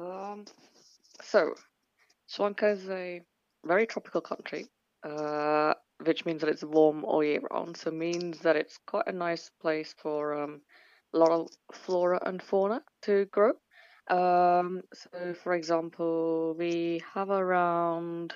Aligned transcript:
Um, 0.00 0.44
so 1.22 1.54
Sri 2.26 2.44
Lanka 2.44 2.68
is 2.68 2.88
a 2.88 3.20
very 3.64 3.86
tropical 3.86 4.20
country, 4.20 4.66
uh, 5.04 5.74
which 6.04 6.24
means 6.24 6.40
that 6.40 6.50
it's 6.50 6.64
warm 6.64 7.04
all 7.04 7.22
year 7.22 7.40
round. 7.50 7.76
So 7.76 7.90
means 7.90 8.40
that 8.40 8.56
it's 8.56 8.78
quite 8.86 9.08
a 9.08 9.12
nice 9.12 9.50
place 9.60 9.94
for 9.98 10.42
um, 10.42 10.62
a 11.14 11.18
lot 11.18 11.30
of 11.30 11.48
flora 11.72 12.20
and 12.24 12.42
fauna 12.42 12.82
to 13.02 13.26
grow. 13.26 13.52
Um, 14.08 14.82
so, 14.94 15.34
for 15.34 15.54
example, 15.54 16.54
we 16.58 17.02
have 17.14 17.30
around 17.30 18.34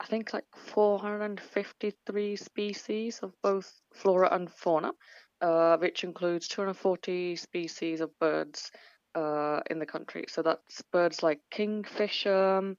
I 0.00 0.06
think 0.06 0.32
like 0.32 0.46
453 0.56 2.34
species 2.36 3.20
of 3.20 3.32
both 3.40 3.72
flora 3.94 4.34
and 4.34 4.50
fauna, 4.50 4.90
uh, 5.40 5.76
which 5.76 6.02
includes 6.02 6.48
240 6.48 7.36
species 7.36 8.00
of 8.00 8.10
birds 8.18 8.72
uh, 9.14 9.60
in 9.70 9.78
the 9.78 9.86
country. 9.86 10.24
So 10.28 10.42
that's 10.42 10.82
birds 10.92 11.22
like 11.22 11.40
kingfisher, 11.50 12.74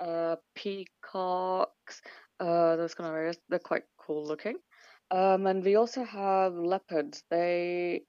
uh, 0.00 0.36
peacocks, 0.54 2.02
uh, 2.40 2.76
those 2.76 2.94
kind 2.94 3.08
of 3.08 3.14
areas. 3.14 3.38
They're 3.48 3.58
quite 3.58 3.84
cool 3.98 4.26
looking. 4.26 4.56
Um, 5.10 5.46
and 5.46 5.64
we 5.64 5.76
also 5.76 6.04
have 6.04 6.54
leopards. 6.54 7.22
They 7.30 8.02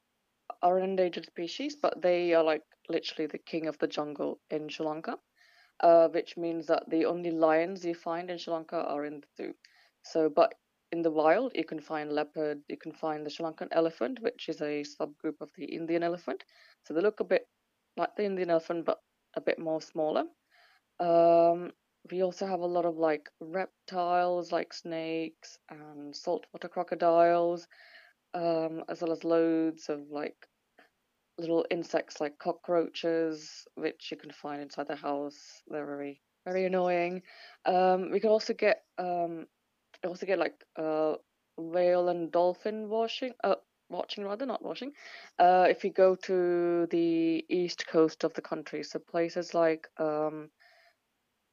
are 0.62 0.78
an 0.78 0.84
endangered 0.84 1.26
species, 1.26 1.76
but 1.82 2.02
they 2.02 2.34
are 2.34 2.44
like 2.44 2.64
literally 2.90 3.28
the 3.28 3.38
king 3.38 3.68
of 3.68 3.78
the 3.80 3.88
jungle 3.88 4.40
in 4.50 4.70
Sri 4.70 4.86
Lanka 4.86 5.18
uh, 5.82 6.08
which 6.10 6.38
means 6.38 6.66
that 6.68 6.90
the 6.90 7.06
only 7.06 7.32
lions 7.32 7.86
you 7.86 7.94
find 7.94 8.30
in 8.30 8.38
Sri 8.38 8.54
Lanka 8.54 8.78
are 8.78 9.06
in 9.06 9.22
the 9.22 9.28
zoo. 9.36 9.54
So, 10.04 10.30
but 10.30 10.54
in 10.92 11.02
the 11.02 11.12
wild, 11.12 11.52
you 11.54 11.66
can 11.66 11.80
find 11.80 12.12
leopard, 12.12 12.62
you 12.68 12.78
can 12.78 12.94
find 12.94 13.26
the 13.26 13.30
Sri 13.30 13.46
Lankan 13.46 13.68
elephant, 13.72 14.20
which 14.22 14.50
is 14.50 14.62
a 14.62 14.84
subgroup 14.84 15.42
of 15.42 15.50
the 15.56 15.66
Indian 15.66 16.04
elephant. 16.04 16.44
So 16.84 16.94
they 16.94 17.02
look 17.02 17.20
a 17.20 17.26
bit 17.26 17.48
like 17.98 18.16
the 18.16 18.26
Indian 18.26 18.50
elephant, 18.52 18.86
but 18.86 19.00
a 19.36 19.42
bit 19.42 19.60
more 19.60 19.82
smaller. 19.82 20.24
Um, 21.00 21.72
we 22.12 22.24
also 22.24 22.48
have 22.48 22.62
a 22.62 22.66
lot 22.66 22.86
of 22.86 22.98
like 22.98 23.30
reptiles, 23.40 24.52
like 24.52 24.74
snakes 24.74 25.58
and 25.70 26.16
saltwater 26.16 26.70
crocodiles, 26.70 27.68
um, 28.34 28.84
as 28.90 29.02
well 29.02 29.12
as 29.12 29.24
loads 29.24 29.90
of 29.90 30.02
like 30.10 30.48
little 31.38 31.66
insects 31.70 32.20
like 32.20 32.38
cockroaches, 32.40 33.68
which 33.76 34.10
you 34.12 34.18
can 34.18 34.32
find 34.32 34.62
inside 34.62 34.88
the 34.88 34.96
house. 34.96 35.62
They're 35.68 35.86
very 35.86 36.22
very 36.46 36.66
annoying. 36.66 37.24
Um, 37.66 38.12
we 38.12 38.20
can 38.20 38.30
also 38.30 38.54
get 38.54 38.84
um, 38.98 39.48
also 40.06 40.26
get 40.26 40.40
like 40.40 40.64
uh, 40.78 41.16
whale 41.58 42.10
and 42.10 42.32
dolphin 42.32 42.90
washing. 42.90 43.34
Uh, 43.44 43.56
watching 43.90 44.24
rather 44.24 44.46
not 44.46 44.64
watching 44.64 44.92
uh 45.40 45.66
if 45.70 45.84
you 45.84 45.92
go 45.92 46.16
to 46.16 46.88
the 46.92 47.46
east 47.50 47.88
coast 47.88 48.24
of 48.24 48.34
the 48.34 48.42
country 48.42 48.84
so 48.84 49.00
places 49.00 49.54
like 49.54 49.88
um 50.00 50.50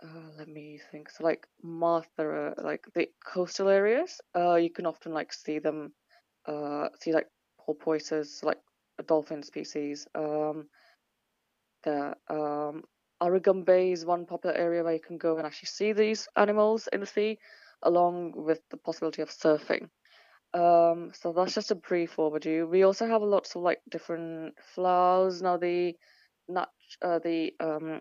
uh, 0.02 0.30
let 0.36 0.48
me 0.48 0.80
think 0.90 1.08
so 1.08 1.24
like 1.24 1.46
Martha 1.62 2.54
like 2.62 2.84
the 2.94 3.08
coastal 3.24 3.68
areas 3.68 4.20
uh 4.36 4.56
you 4.56 4.70
can 4.70 4.86
often 4.86 5.12
like 5.12 5.32
see 5.32 5.58
them 5.58 5.92
uh 6.46 6.88
see 7.00 7.12
like 7.12 7.28
porpoises 7.64 8.40
like 8.42 8.58
a 8.98 9.02
dolphin 9.02 9.42
species. 9.42 10.06
Um, 10.14 10.68
the 11.84 12.14
um, 12.28 13.64
Bay 13.64 13.92
is 13.92 14.04
one 14.04 14.26
popular 14.26 14.54
area 14.54 14.82
where 14.82 14.94
you 14.94 15.00
can 15.00 15.18
go 15.18 15.36
and 15.36 15.46
actually 15.46 15.66
see 15.66 15.92
these 15.92 16.28
animals 16.36 16.88
in 16.92 17.00
the 17.00 17.06
sea, 17.06 17.38
along 17.82 18.32
with 18.36 18.60
the 18.70 18.76
possibility 18.76 19.22
of 19.22 19.30
surfing. 19.30 19.88
Um, 20.54 21.10
so 21.14 21.32
that's 21.32 21.54
just 21.54 21.72
a 21.72 21.76
brief 21.76 22.16
overview. 22.16 22.68
We 22.68 22.84
also 22.84 23.06
have 23.06 23.22
lots 23.22 23.56
of 23.56 23.62
like 23.62 23.80
different 23.90 24.54
flowers. 24.74 25.42
Now 25.42 25.56
the 25.56 25.96
nat- 26.48 26.68
uh, 27.02 27.18
the 27.18 27.52
um, 27.60 28.00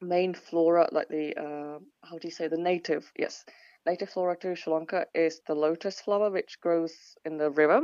main 0.00 0.34
flora, 0.34 0.88
like 0.92 1.08
the 1.08 1.36
uh, 1.36 1.78
how 2.02 2.18
do 2.18 2.28
you 2.28 2.32
say 2.32 2.48
the 2.48 2.58
native? 2.58 3.10
Yes, 3.16 3.44
native 3.86 4.10
flora 4.10 4.36
to 4.38 4.56
Sri 4.56 4.72
Lanka 4.72 5.06
is 5.14 5.40
the 5.46 5.54
lotus 5.54 6.00
flower, 6.00 6.30
which 6.30 6.60
grows 6.60 6.94
in 7.24 7.38
the 7.38 7.50
river. 7.50 7.82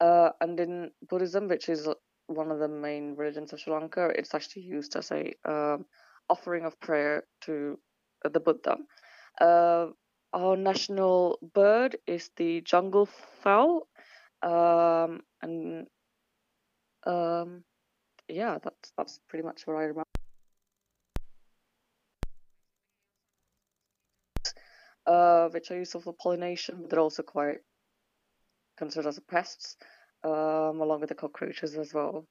Uh, 0.00 0.30
and 0.40 0.60
in 0.60 0.90
Buddhism, 1.08 1.48
which 1.48 1.68
is 1.68 1.88
one 2.26 2.50
of 2.50 2.58
the 2.58 2.68
main 2.68 3.14
religions 3.16 3.52
of 3.52 3.60
Sri 3.60 3.72
Lanka, 3.72 4.12
it's 4.14 4.34
actually 4.34 4.62
used 4.62 4.94
as 4.96 5.10
a 5.10 5.34
um, 5.44 5.86
offering 6.28 6.64
of 6.64 6.78
prayer 6.80 7.24
to 7.42 7.78
the 8.24 8.40
Buddha. 8.40 8.76
Uh, 9.40 9.88
our 10.32 10.56
national 10.56 11.38
bird 11.54 11.96
is 12.06 12.30
the 12.36 12.60
jungle 12.60 13.06
fowl, 13.42 13.88
um, 14.42 15.20
and 15.42 15.86
um, 17.06 17.64
yeah, 18.28 18.58
that's 18.62 18.92
that's 18.96 19.20
pretty 19.28 19.44
much 19.44 19.66
what 19.66 19.76
I 19.76 19.82
remember. 19.82 20.04
Uh, 25.06 25.48
which 25.50 25.70
are 25.70 25.78
useful 25.78 26.00
for 26.00 26.12
pollination, 26.12 26.78
but 26.80 26.90
they're 26.90 26.98
also 26.98 27.22
quite 27.22 27.58
considered 28.76 29.08
as 29.08 29.20
pests, 29.20 29.76
um, 30.24 30.80
along 30.80 31.00
with 31.00 31.08
the 31.08 31.14
cockroaches 31.14 31.76
as 31.76 31.94
well. 31.94 32.26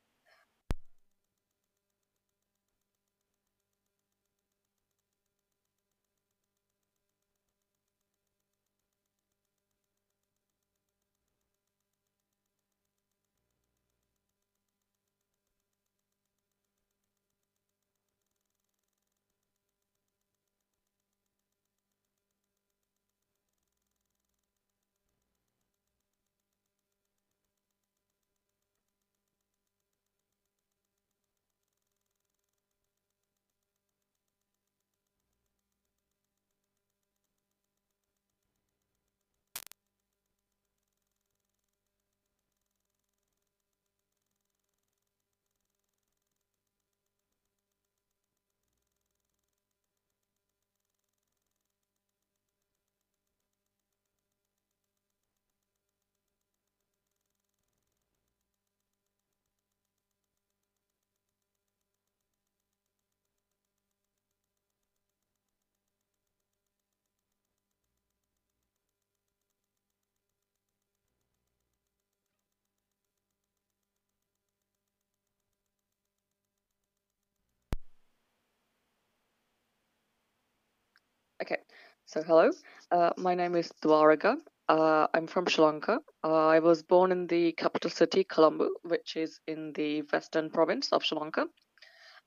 Okay, 81.42 81.58
so 82.06 82.24
hello, 82.24 82.50
uh, 82.92 83.10
my 83.18 83.36
name 83.36 83.56
is 83.56 83.70
Dwaraka. 83.84 84.38
Uh, 84.70 85.08
I'm 85.14 85.28
from 85.28 85.48
Sri 85.48 85.66
Lanka. 85.66 86.00
Uh, 86.24 86.48
I 86.48 86.60
was 86.60 86.82
born 86.82 87.12
in 87.12 87.28
the 87.28 87.52
capital 87.52 87.90
city, 87.90 88.24
Colombo, 88.24 88.70
which 88.84 89.18
is 89.18 89.42
in 89.46 89.74
the 89.74 90.04
western 90.14 90.50
province 90.50 90.94
of 90.94 91.04
Sri 91.04 91.20
Lanka. 91.20 91.42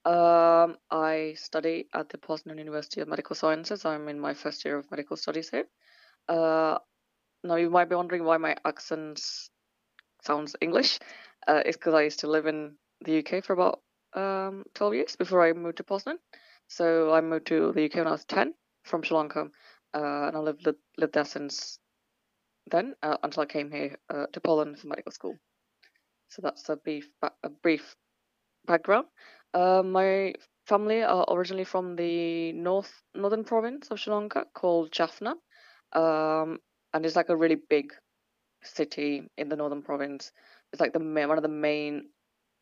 Um, 0.05 0.77
I 0.91 1.33
study 1.39 1.89
at 1.95 2.11
the 2.11 2.19
Poznan 2.19 2.59
University 2.59 3.01
of 3.01 3.09
Medical 3.09 3.35
Sciences. 3.35 3.87
I'm 3.87 4.09
in 4.09 4.21
my 4.21 4.35
first 4.35 4.63
year 4.67 4.77
of 4.77 4.91
medical 4.91 5.17
studies 5.17 5.49
here. 5.49 5.65
Uh, 6.29 6.77
now, 7.43 7.55
you 7.55 7.71
might 7.71 7.89
be 7.89 7.97
wondering 7.97 8.25
why 8.25 8.37
my 8.37 8.57
accent 8.67 9.23
sounds 10.23 10.55
English. 10.61 10.99
Uh, 11.47 11.63
it's 11.65 11.79
because 11.79 11.95
I 11.95 12.03
used 12.03 12.21
to 12.21 12.27
live 12.31 12.45
in 12.45 12.77
the 13.07 13.21
UK 13.25 13.43
for 13.43 13.55
about 13.55 13.81
um, 14.13 14.65
12 14.75 14.95
years 14.95 15.17
before 15.17 15.43
I 15.43 15.55
moved 15.55 15.79
to 15.79 15.85
Poznan. 15.85 16.19
So 16.67 17.15
I 17.15 17.23
moved 17.23 17.47
to 17.47 17.73
the 17.73 17.87
UK 17.87 17.95
when 17.95 18.07
I 18.07 18.11
was 18.11 18.27
10 18.27 18.53
from 18.89 19.03
Sri 19.03 19.17
Lanka, 19.17 19.51
uh, 19.95 20.27
and 20.29 20.37
I 20.37 20.41
lived, 20.41 20.69
lived 20.97 21.15
there 21.15 21.25
since 21.25 21.79
then 22.71 22.95
uh, 23.03 23.17
until 23.23 23.43
I 23.43 23.47
came 23.47 23.71
here 23.71 23.97
uh, 24.11 24.27
to 24.33 24.41
Poland 24.41 24.79
for 24.79 24.89
medical 24.89 25.13
school. 25.13 25.37
So 26.29 26.43
that's 26.43 26.69
a 26.69 26.77
brief 26.77 27.09
a 27.23 27.49
brief 27.49 27.97
background. 28.67 29.07
My 29.55 30.35
family 30.67 31.03
are 31.03 31.25
originally 31.31 31.65
from 31.65 31.97
the 31.97 32.53
north 32.53 32.93
northern 33.15 33.45
province 33.45 33.89
of 33.91 33.99
Sri 33.99 34.13
Lanka 34.13 34.45
called 34.55 34.93
Jaffna, 34.93 35.35
um, 35.93 36.59
and 36.93 37.07
it's 37.07 37.17
like 37.17 37.31
a 37.31 37.37
really 37.37 37.57
big 37.71 37.93
city 38.63 39.29
in 39.39 39.49
the 39.49 39.57
northern 39.57 39.83
province. 39.83 40.33
It's 40.73 40.81
like 40.81 40.93
the 40.93 41.01
one 41.01 41.39
of 41.39 41.43
the 41.43 41.49
main 41.49 42.11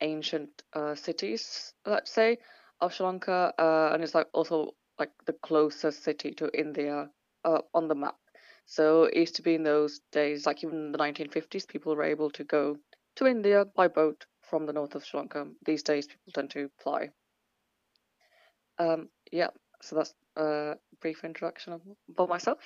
ancient 0.01 0.51
uh, 0.73 0.95
cities, 0.95 1.73
let's 1.85 2.13
say, 2.13 2.39
of 2.81 2.95
Sri 2.95 3.07
Lanka, 3.07 3.53
uh, 3.59 3.91
and 3.93 4.03
it's 4.05 4.15
like 4.15 4.29
also 4.33 4.73
like 4.99 5.13
the 5.27 5.33
closest 5.33 6.03
city 6.03 6.33
to 6.33 6.51
India 6.59 7.11
uh, 7.45 7.63
on 7.75 7.89
the 7.89 7.95
map. 7.95 8.17
So 8.67 9.05
it 9.05 9.17
used 9.17 9.37
to 9.37 9.43
be 9.43 9.55
in 9.55 9.63
those 9.63 10.01
days, 10.13 10.47
like 10.47 10.63
even 10.65 10.87
in 10.87 10.93
the 10.93 10.99
1950s, 10.99 11.67
people 11.67 11.95
were 11.95 12.03
able 12.05 12.31
to 12.31 12.45
go 12.45 12.77
to 13.17 13.27
India 13.27 13.65
by 13.65 13.89
boat 13.89 14.27
from 14.43 14.67
the 14.67 14.73
north 14.73 14.95
of 14.95 15.05
Sri 15.05 15.19
Lanka. 15.21 15.47
These 15.65 15.83
days, 15.85 16.07
people 16.07 16.33
tend 16.33 16.51
to 16.51 16.71
fly. 16.79 17.11
Um, 18.79 19.09
yeah, 19.33 19.49
so 19.83 19.97
that's 19.97 20.15
a 20.37 20.77
brief 21.01 21.25
introduction 21.25 21.81
about 22.09 22.29
myself. 22.29 22.59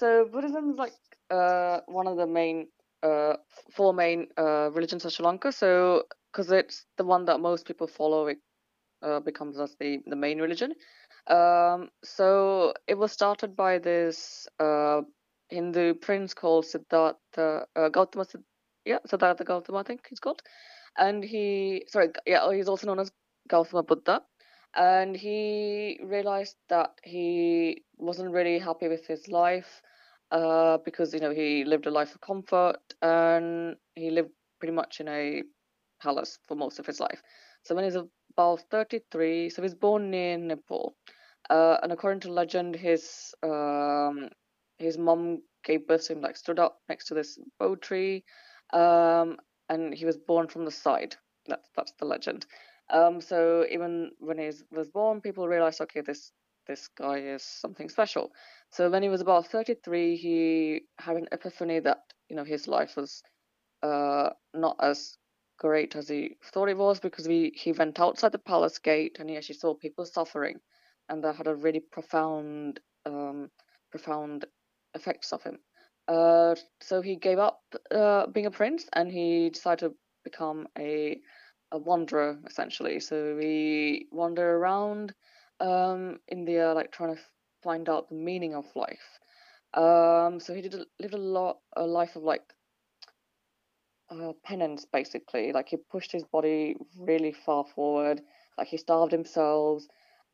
So 0.00 0.26
Buddhism 0.32 0.70
is 0.70 0.78
like 0.78 0.94
uh, 1.30 1.80
one 1.86 2.06
of 2.06 2.16
the 2.16 2.26
main 2.26 2.68
uh, 3.02 3.34
four 3.76 3.92
main 3.94 4.28
uh, 4.38 4.70
religions 4.72 5.04
of 5.04 5.12
Sri 5.12 5.24
Lanka. 5.26 5.52
So 5.52 6.04
because 6.32 6.50
it's 6.50 6.86
the 6.96 7.04
one 7.04 7.26
that 7.26 7.40
most 7.40 7.66
people 7.66 7.86
follow, 7.86 8.26
it 8.28 8.38
uh, 9.02 9.20
becomes 9.20 9.60
as 9.60 9.76
the 9.80 9.98
the 10.06 10.16
main 10.16 10.40
religion. 10.40 10.74
Um, 11.26 11.90
so 12.04 12.74
it 12.88 12.98
was 12.98 13.12
started 13.12 13.56
by 13.56 13.78
this 13.78 14.48
uh, 14.58 15.02
Hindu 15.50 15.94
prince 15.94 16.34
called 16.34 16.66
Siddhartha 16.66 17.66
uh, 17.76 17.88
Gautama. 17.90 18.24
Yeah, 18.86 18.98
Siddhartha 19.06 19.44
Gautama, 19.44 19.80
I 19.80 19.82
think 19.82 20.06
he's 20.08 20.20
called, 20.20 20.42
and 20.98 21.22
he 21.24 21.84
sorry, 21.88 22.08
yeah, 22.26 22.52
he's 22.54 22.68
also 22.68 22.86
known 22.86 23.00
as 23.00 23.12
Gautama 23.48 23.82
Buddha. 23.82 24.22
And 24.74 25.16
he 25.16 26.00
realized 26.02 26.56
that 26.68 26.98
he 27.02 27.84
wasn't 27.96 28.32
really 28.32 28.58
happy 28.58 28.88
with 28.88 29.06
his 29.06 29.28
life 29.28 29.82
uh, 30.30 30.78
because 30.78 31.12
you 31.14 31.20
know 31.20 31.30
he 31.30 31.64
lived 31.64 31.86
a 31.86 31.90
life 31.90 32.14
of 32.14 32.20
comfort 32.20 32.78
and 33.02 33.76
he 33.94 34.10
lived 34.10 34.30
pretty 34.60 34.72
much 34.74 35.00
in 35.00 35.08
a 35.08 35.42
palace 36.00 36.38
for 36.46 36.54
most 36.56 36.78
of 36.78 36.86
his 36.86 37.00
life. 37.00 37.22
So 37.64 37.74
when 37.74 37.84
he's 37.84 37.96
about 38.32 38.62
33, 38.70 39.50
so 39.50 39.62
he's 39.62 39.74
born 39.74 40.10
near 40.10 40.38
Nepal, 40.38 40.96
uh, 41.50 41.78
and 41.82 41.92
according 41.92 42.20
to 42.20 42.32
legend, 42.32 42.76
his 42.76 43.34
um, 43.42 44.28
his 44.78 44.98
mom 44.98 45.42
gave 45.64 45.86
birth 45.86 46.06
to 46.06 46.14
him 46.14 46.20
like 46.22 46.36
stood 46.36 46.58
up 46.58 46.78
next 46.88 47.06
to 47.08 47.14
this 47.14 47.38
Bo 47.58 47.76
tree, 47.76 48.24
um, 48.72 49.36
and 49.68 49.94
he 49.94 50.04
was 50.06 50.16
born 50.16 50.48
from 50.48 50.64
the 50.64 50.70
side. 50.70 51.16
That's 51.46 51.68
that's 51.76 51.92
the 51.98 52.06
legend. 52.06 52.46
Um, 52.90 53.20
so 53.20 53.66
even 53.70 54.12
when 54.18 54.38
he 54.38 54.50
was 54.72 54.90
born, 54.90 55.20
people 55.20 55.48
realized, 55.48 55.80
okay, 55.82 56.00
this 56.02 56.32
this 56.66 56.88
guy 56.88 57.18
is 57.18 57.42
something 57.42 57.88
special. 57.88 58.32
So 58.70 58.90
when 58.90 59.02
he 59.02 59.08
was 59.08 59.20
about 59.22 59.48
33, 59.48 60.16
he 60.16 60.82
had 60.98 61.16
an 61.16 61.28
epiphany 61.32 61.80
that 61.80 61.98
you 62.28 62.36
know 62.36 62.44
his 62.44 62.68
life 62.68 62.96
was 62.96 63.22
uh, 63.82 64.30
not 64.54 64.76
as 64.80 65.16
great 65.58 65.96
as 65.96 66.08
he 66.08 66.36
thought 66.52 66.68
it 66.68 66.76
was 66.76 67.00
because 67.00 67.28
we 67.28 67.52
he 67.56 67.72
went 67.72 68.00
outside 68.00 68.32
the 68.32 68.38
palace 68.38 68.78
gate 68.78 69.16
and 69.20 69.30
he 69.30 69.36
actually 69.36 69.56
saw 69.56 69.74
people 69.74 70.04
suffering, 70.04 70.60
and 71.08 71.24
that 71.24 71.36
had 71.36 71.48
a 71.48 71.54
really 71.54 71.80
profound 71.80 72.80
um, 73.06 73.50
profound 73.90 74.46
effects 74.94 75.32
of 75.32 75.42
him. 75.42 75.58
Uh, 76.08 76.54
so 76.80 77.00
he 77.00 77.16
gave 77.16 77.38
up 77.38 77.60
uh, 77.92 78.26
being 78.28 78.46
a 78.46 78.50
prince 78.50 78.86
and 78.94 79.12
he 79.12 79.50
decided 79.50 79.90
to 79.90 79.94
become 80.24 80.66
a 80.78 81.20
a 81.72 81.78
wanderer 81.78 82.38
essentially. 82.46 83.00
So 83.00 83.36
we 83.36 84.08
wander 84.10 84.56
around 84.56 85.14
um, 85.60 86.18
India, 86.28 86.72
like 86.72 86.92
trying 86.92 87.14
to 87.16 87.22
find 87.62 87.88
out 87.88 88.08
the 88.08 88.14
meaning 88.14 88.54
of 88.54 88.64
life. 88.74 89.18
Um, 89.74 90.40
so 90.40 90.54
he 90.54 90.62
did 90.62 90.74
a, 90.74 90.84
lived 90.98 91.14
a 91.14 91.18
lot 91.18 91.58
a 91.76 91.86
life 91.86 92.16
of 92.16 92.22
like 92.22 92.42
uh, 94.10 94.32
penance, 94.44 94.84
basically. 94.92 95.52
Like 95.52 95.68
he 95.68 95.76
pushed 95.76 96.12
his 96.12 96.24
body 96.24 96.76
really 96.98 97.32
far 97.32 97.64
forward. 97.64 98.20
Like 98.58 98.68
he 98.68 98.76
starved 98.76 99.12
himself 99.12 99.84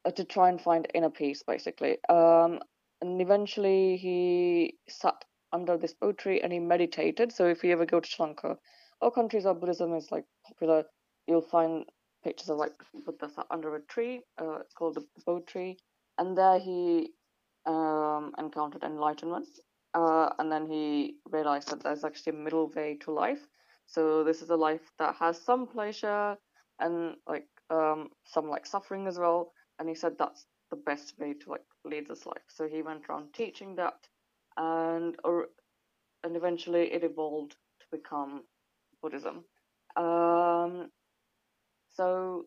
uh, 0.04 0.10
to 0.12 0.24
try 0.24 0.48
and 0.48 0.60
find 0.60 0.88
inner 0.94 1.10
peace, 1.10 1.42
basically. 1.42 1.98
Um, 2.08 2.60
and 3.02 3.20
eventually 3.20 3.98
he 3.98 4.78
sat 4.88 5.24
under 5.52 5.76
this 5.76 5.92
Bo 5.92 6.12
tree 6.12 6.40
and 6.40 6.52
he 6.52 6.58
meditated. 6.58 7.32
So 7.32 7.46
if 7.46 7.62
you 7.62 7.72
ever 7.72 7.84
go 7.84 8.00
to 8.00 8.08
Sri 8.08 8.24
Lanka 8.24 8.56
all 9.00 9.10
countries 9.10 9.44
where 9.44 9.54
Buddhism 9.54 9.94
is 9.94 10.10
like 10.10 10.24
popular, 10.46 10.84
you'll 11.26 11.42
find 11.42 11.84
pictures 12.24 12.50
of 12.50 12.58
like 12.58 12.74
Buddha 13.04 13.28
sat 13.30 13.46
under 13.50 13.74
a 13.76 13.82
tree. 13.82 14.22
Uh, 14.40 14.58
it's 14.60 14.74
called 14.74 14.94
the 14.96 15.06
Bo 15.26 15.40
tree, 15.40 15.78
and 16.18 16.36
there 16.36 16.58
he 16.58 17.12
um, 17.66 18.32
encountered 18.38 18.82
enlightenment. 18.84 19.48
Uh, 19.94 20.30
and 20.38 20.52
then 20.52 20.66
he 20.66 21.16
realized 21.30 21.70
that 21.70 21.82
there's 21.82 22.04
actually 22.04 22.36
a 22.36 22.42
middle 22.42 22.70
way 22.74 22.98
to 23.00 23.12
life. 23.12 23.46
So 23.86 24.24
this 24.24 24.42
is 24.42 24.50
a 24.50 24.56
life 24.56 24.92
that 24.98 25.16
has 25.16 25.40
some 25.40 25.66
pleasure 25.66 26.36
and 26.80 27.16
like 27.26 27.48
um, 27.70 28.10
some 28.26 28.48
like 28.48 28.66
suffering 28.66 29.06
as 29.06 29.18
well. 29.18 29.52
And 29.78 29.88
he 29.88 29.94
said 29.94 30.18
that's 30.18 30.46
the 30.70 30.76
best 30.76 31.14
way 31.18 31.34
to 31.34 31.50
like 31.50 31.64
lead 31.84 32.08
this 32.08 32.26
life. 32.26 32.44
So 32.48 32.68
he 32.68 32.82
went 32.82 33.04
around 33.08 33.32
teaching 33.34 33.76
that, 33.76 33.94
and 34.56 35.16
or 35.24 35.48
and 36.24 36.36
eventually 36.36 36.92
it 36.92 37.04
evolved 37.04 37.52
to 37.80 37.86
become 37.90 38.42
Buddhism. 39.02 39.44
Um, 39.96 40.90
so 41.96 42.46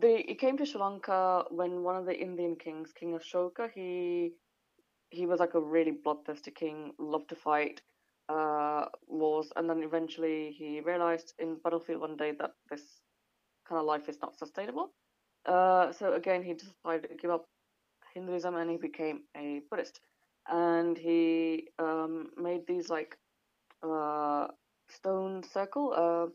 they 0.00 0.18
it 0.20 0.38
came 0.38 0.56
to 0.58 0.66
Sri 0.66 0.80
Lanka 0.80 1.44
when 1.50 1.82
one 1.82 1.96
of 1.96 2.06
the 2.06 2.18
Indian 2.18 2.56
kings, 2.56 2.92
King 2.92 3.18
Ashoka, 3.18 3.70
he 3.74 4.32
he 5.10 5.26
was 5.26 5.40
like 5.40 5.54
a 5.54 5.60
really 5.60 5.92
bloodthirsty 5.92 6.50
king, 6.50 6.92
loved 6.98 7.28
to 7.30 7.36
fight, 7.36 7.82
uh, 8.28 8.86
wars, 9.08 9.52
and 9.56 9.68
then 9.68 9.82
eventually 9.82 10.52
he 10.52 10.80
realized 10.80 11.34
in 11.38 11.56
battlefield 11.62 12.00
one 12.00 12.16
day 12.16 12.32
that 12.38 12.52
this 12.70 12.82
kind 13.68 13.78
of 13.80 13.86
life 13.86 14.08
is 14.08 14.18
not 14.22 14.38
sustainable. 14.38 14.92
Uh, 15.46 15.92
so 15.92 16.14
again, 16.14 16.42
he 16.42 16.54
decided 16.54 17.08
to 17.10 17.16
give 17.16 17.30
up 17.30 17.46
Hinduism 18.14 18.56
and 18.56 18.70
he 18.70 18.76
became 18.76 19.22
a 19.36 19.62
Buddhist, 19.70 20.00
and 20.48 20.96
he 20.96 21.68
um, 21.78 22.30
made 22.36 22.66
these 22.66 22.88
like 22.88 23.16
uh, 23.82 24.48
stone 24.88 25.42
circle. 25.42 26.32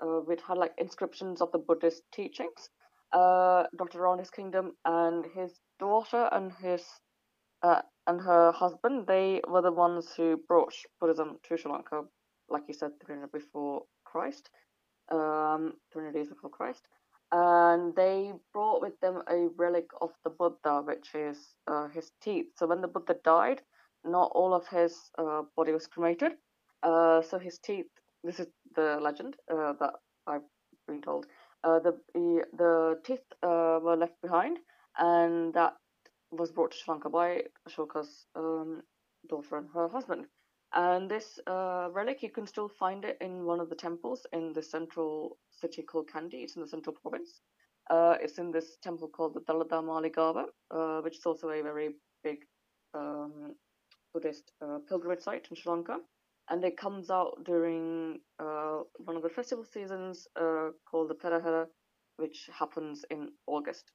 Uh, 0.00 0.20
which 0.26 0.40
had 0.46 0.58
like 0.58 0.72
inscriptions 0.78 1.40
of 1.40 1.50
the 1.52 1.58
Buddhist 1.58 2.02
teachings 2.12 2.70
uh, 3.12 3.64
dotted 3.76 4.00
around 4.00 4.18
his 4.18 4.30
kingdom, 4.30 4.72
and 4.84 5.24
his 5.34 5.60
daughter 5.80 6.28
and 6.32 6.52
his 6.62 6.84
uh, 7.62 7.82
and 8.06 8.20
her 8.20 8.52
husband 8.52 9.06
they 9.08 9.40
were 9.48 9.62
the 9.62 9.72
ones 9.72 10.12
who 10.16 10.40
brought 10.48 10.74
Buddhism 11.00 11.38
to 11.44 11.58
Sri 11.58 11.70
Lanka, 11.72 12.02
like 12.48 12.64
you 12.68 12.74
said, 12.74 12.92
300 13.04 13.32
before 13.32 13.84
Christ, 14.04 14.50
um, 15.12 15.74
300 15.92 16.14
years 16.16 16.28
before 16.28 16.50
Christ, 16.50 16.82
and 17.32 17.94
they 17.96 18.32
brought 18.52 18.82
with 18.82 18.98
them 19.00 19.22
a 19.30 19.48
relic 19.56 19.86
of 20.00 20.10
the 20.24 20.30
Buddha, 20.30 20.82
which 20.86 21.14
is 21.14 21.38
uh, 21.66 21.88
his 21.88 22.10
teeth. 22.22 22.46
So 22.56 22.66
when 22.66 22.80
the 22.82 22.88
Buddha 22.88 23.16
died, 23.24 23.62
not 24.04 24.32
all 24.34 24.54
of 24.54 24.66
his 24.68 24.96
uh, 25.18 25.42
body 25.56 25.72
was 25.72 25.86
cremated. 25.86 26.32
Uh, 26.82 27.22
so 27.22 27.38
his 27.38 27.58
teeth 27.58 27.86
this 28.24 28.40
is 28.40 28.46
the 28.74 28.98
legend 29.00 29.36
uh, 29.50 29.72
that 29.80 29.94
I've 30.26 30.42
been 30.86 31.02
told. 31.02 31.26
Uh, 31.64 31.78
the, 31.80 31.98
the 32.14 32.98
teeth 33.04 33.24
uh, 33.42 33.78
were 33.82 33.96
left 33.96 34.20
behind, 34.22 34.58
and 34.98 35.52
that 35.54 35.74
was 36.30 36.50
brought 36.52 36.72
to 36.72 36.76
Sri 36.76 36.92
Lanka 36.92 37.08
by 37.08 37.42
Ashoka's 37.68 38.26
um, 38.36 38.82
daughter 39.28 39.56
and 39.56 39.68
her 39.74 39.88
husband. 39.88 40.26
And 40.74 41.10
this 41.10 41.38
uh, 41.46 41.88
relic, 41.92 42.22
you 42.22 42.30
can 42.30 42.46
still 42.46 42.68
find 42.68 43.04
it 43.04 43.16
in 43.20 43.44
one 43.44 43.60
of 43.60 43.70
the 43.70 43.74
temples 43.74 44.26
in 44.32 44.52
the 44.52 44.62
central 44.62 45.38
city 45.50 45.82
called 45.82 46.10
Kandy. 46.12 46.42
It's 46.42 46.56
in 46.56 46.62
the 46.62 46.68
central 46.68 46.94
province. 47.00 47.40
Uh, 47.90 48.16
it's 48.20 48.38
in 48.38 48.50
this 48.52 48.76
temple 48.82 49.08
called 49.08 49.34
the 49.34 49.40
Dalada 49.40 49.82
Maligawa, 49.82 50.44
uh, 50.70 51.00
which 51.00 51.16
is 51.16 51.24
also 51.24 51.48
a 51.48 51.62
very 51.62 51.94
big 52.22 52.38
um, 52.92 53.54
Buddhist 54.12 54.52
pilgrimage 54.88 55.22
site 55.22 55.46
in 55.50 55.56
Sri 55.56 55.72
Lanka 55.72 55.98
and 56.50 56.64
it 56.64 56.76
comes 56.76 57.10
out 57.10 57.44
during 57.44 58.20
uh, 58.38 58.80
one 59.04 59.16
of 59.16 59.22
the 59.22 59.28
festival 59.28 59.64
seasons 59.64 60.26
uh, 60.36 60.70
called 60.90 61.10
the 61.10 61.14
Perahera, 61.14 61.66
which 62.16 62.48
happens 62.52 63.04
in 63.10 63.28
August. 63.46 63.92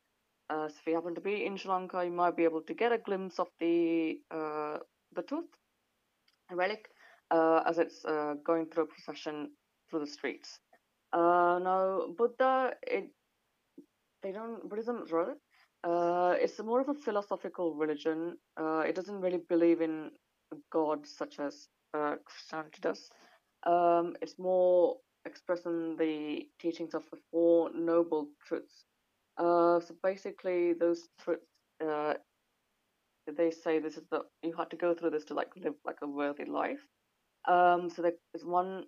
Uh, 0.50 0.68
so 0.68 0.76
if 0.80 0.88
you 0.88 0.96
happen 0.96 1.16
to 1.16 1.22
be 1.22 1.46
in 1.46 1.58
Sri 1.58 1.72
Lanka, 1.72 2.04
you 2.06 2.12
might 2.12 2.36
be 2.36 2.44
able 2.44 2.62
to 2.62 2.74
get 2.74 2.92
a 2.92 2.98
glimpse 2.98 3.40
of 3.40 3.48
the 3.60 4.20
uh, 4.30 4.78
the 5.16 5.24
tooth 5.24 5.46
relic 6.52 6.90
uh, 7.32 7.62
as 7.66 7.80
it's 7.80 8.04
uh, 8.06 8.36
going 8.46 8.68
through 8.68 8.84
a 8.84 8.88
procession 8.88 9.50
through 9.90 10.00
the 10.02 10.08
streets. 10.08 10.60
now, 11.14 12.08
Buddha, 12.18 12.74
it 12.84 13.10
they 14.22 14.32
don't 14.32 14.70
Buddhism 14.70 15.06
rather. 15.12 15.36
it's 16.40 16.60
more 16.60 16.82
of 16.82 16.90
a 16.90 16.94
philosophical 16.94 17.76
religion. 17.76 18.38
it 18.60 18.96
doesn't 18.96 19.22
really 19.22 19.42
believe 19.50 19.82
in 19.82 20.12
gods 20.72 21.16
such 21.18 21.40
as 21.40 21.68
uh. 21.94 22.16
Um, 23.66 24.16
it's 24.22 24.38
more 24.40 24.98
expressing 25.26 25.96
the 25.98 26.48
teachings 26.60 26.94
of 26.94 27.04
the 27.12 27.18
Four 27.32 27.72
Noble 27.74 28.28
Truths. 28.46 28.86
Uh, 29.38 29.80
so 29.80 29.96
basically, 30.04 30.74
those 30.74 31.08
truths, 31.20 31.46
uh, 31.86 32.16
they 33.38 33.52
say 33.52 33.80
this 33.80 33.98
is 33.98 34.04
the 34.12 34.22
you 34.44 34.54
had 34.58 34.70
to 34.70 34.76
go 34.76 34.94
through 34.94 35.12
this 35.12 35.26
to 35.26 35.34
like 35.34 35.50
live 35.56 35.76
like 35.86 35.98
a 36.02 36.08
worthy 36.08 36.46
life. 36.46 36.86
Um, 37.48 37.90
so 37.90 38.02
there 38.02 38.14
is 38.34 38.46
one 38.46 38.86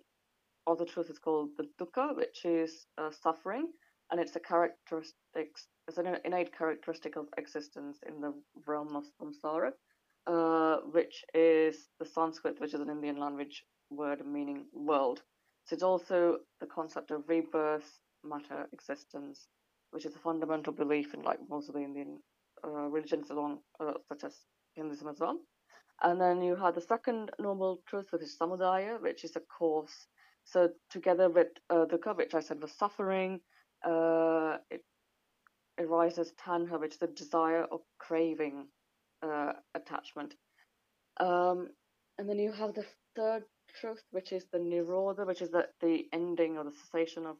other 0.66 0.84
truth 0.84 1.10
is 1.10 1.18
called 1.18 1.50
the 1.56 1.68
dukkha, 1.80 2.16
which 2.16 2.44
is 2.44 2.86
uh, 2.98 3.10
suffering, 3.10 3.68
and 4.10 4.20
it's 4.20 4.36
a 4.36 4.40
characteristic, 4.40 5.56
it's 5.88 5.98
an 5.98 6.18
innate 6.24 6.56
characteristic 6.56 7.16
of 7.16 7.26
existence 7.38 7.98
in 8.06 8.20
the 8.20 8.34
realm 8.66 8.96
of 8.96 9.04
samsara 9.20 9.70
uh, 10.26 10.78
which 10.92 11.24
is 11.34 11.88
the 12.00 12.06
Sanskrit, 12.06 12.60
which 12.60 12.74
is 12.74 12.80
an 12.80 12.90
Indian 12.90 13.18
language 13.18 13.64
word 13.90 14.26
meaning 14.26 14.66
world. 14.72 15.22
So 15.66 15.74
it's 15.74 15.82
also 15.82 16.38
the 16.60 16.66
concept 16.66 17.10
of 17.10 17.28
rebirth, 17.28 17.90
matter, 18.24 18.68
existence, 18.72 19.48
which 19.90 20.06
is 20.06 20.14
a 20.16 20.20
fundamental 20.20 20.72
belief 20.72 21.14
in 21.14 21.22
like 21.22 21.38
most 21.48 21.68
of 21.68 21.74
the 21.74 21.82
Indian 21.82 22.20
uh, 22.64 22.88
religions, 22.88 23.30
along 23.30 23.58
uh, 23.80 23.94
such 24.08 24.24
as 24.24 24.36
Hinduism 24.74 25.08
as 25.08 25.20
well. 25.20 25.38
And 26.02 26.20
then 26.20 26.42
you 26.42 26.56
have 26.56 26.74
the 26.74 26.80
second 26.80 27.30
noble 27.38 27.82
truth, 27.88 28.08
which 28.10 28.22
is 28.22 28.36
samudaya, 28.40 29.00
which 29.02 29.24
is 29.24 29.36
a 29.36 29.40
course. 29.40 30.06
So 30.44 30.70
together 30.90 31.28
with 31.30 31.48
uh, 31.70 31.86
dukkha, 31.86 32.16
which 32.16 32.34
I 32.34 32.40
said 32.40 32.60
was 32.60 32.72
suffering, 32.72 33.40
uh, 33.84 34.58
it 34.70 34.82
arises 35.78 36.32
tanha, 36.44 36.80
which 36.80 36.94
is 36.94 36.98
the 36.98 37.08
desire 37.08 37.64
or 37.64 37.80
craving 37.98 38.68
uh, 39.22 39.52
attachment. 39.74 40.34
Um, 41.18 41.68
and 42.18 42.28
then 42.28 42.38
you 42.38 42.52
have 42.52 42.74
the 42.74 42.84
third 43.14 43.44
truth, 43.80 44.02
which 44.10 44.32
is 44.32 44.44
the 44.52 44.58
nirodha, 44.58 45.26
which 45.26 45.42
is 45.42 45.50
the, 45.50 45.66
the 45.80 46.06
ending 46.12 46.56
or 46.56 46.64
the 46.64 46.72
cessation 46.72 47.26
of 47.26 47.36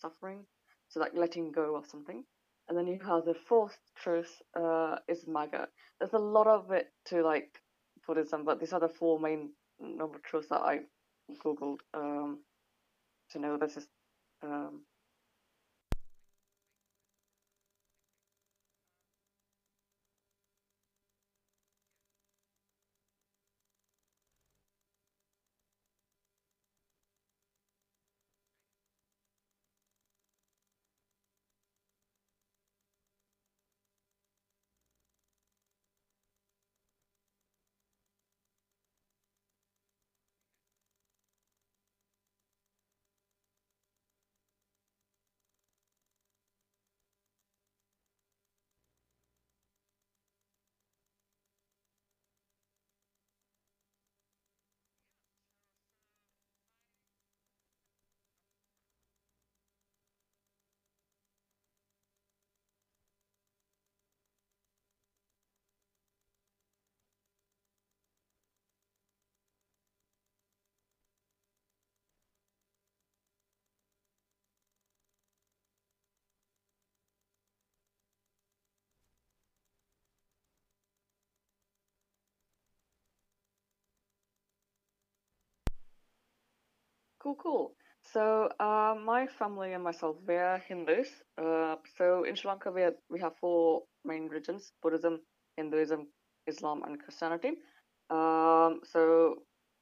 suffering. 0.00 0.44
So 0.88 1.00
like 1.00 1.14
letting 1.14 1.52
go 1.52 1.76
of 1.76 1.86
something. 1.86 2.24
And 2.68 2.78
then 2.78 2.86
you 2.86 3.00
have 3.04 3.24
the 3.24 3.34
fourth 3.34 3.76
truth 3.96 4.30
uh, 4.54 4.96
is 5.08 5.24
magga. 5.24 5.66
There's 5.98 6.12
a 6.12 6.18
lot 6.18 6.46
of 6.46 6.70
it 6.70 6.92
to 7.06 7.22
like 7.22 7.60
Buddhism, 8.06 8.44
but 8.44 8.60
these 8.60 8.72
are 8.72 8.80
the 8.80 8.88
four 8.88 9.18
main 9.18 9.50
noble 9.80 10.20
truths 10.24 10.48
that 10.50 10.60
I 10.60 10.80
googled 11.44 11.78
um, 11.94 12.40
to 13.30 13.38
know 13.38 13.56
this 13.56 13.76
is 13.76 13.88
um, 14.42 14.82
Cool, 87.20 87.36
cool. 87.36 87.76
So, 88.02 88.48
uh, 88.58 88.94
my 89.04 89.26
family 89.26 89.74
and 89.74 89.84
myself, 89.84 90.16
we're 90.26 90.58
Hindus. 90.58 91.08
Uh, 91.38 91.76
so 91.96 92.24
in 92.24 92.34
Sri 92.34 92.48
Lanka, 92.48 92.70
we 92.72 92.80
have, 92.82 92.94
we 93.10 93.20
have 93.20 93.36
four 93.36 93.82
main 94.04 94.26
religions: 94.28 94.72
Buddhism, 94.82 95.20
Hinduism, 95.56 96.08
Islam, 96.46 96.82
and 96.84 96.98
Christianity. 97.00 97.52
Um, 98.08 98.80
so 98.84 99.36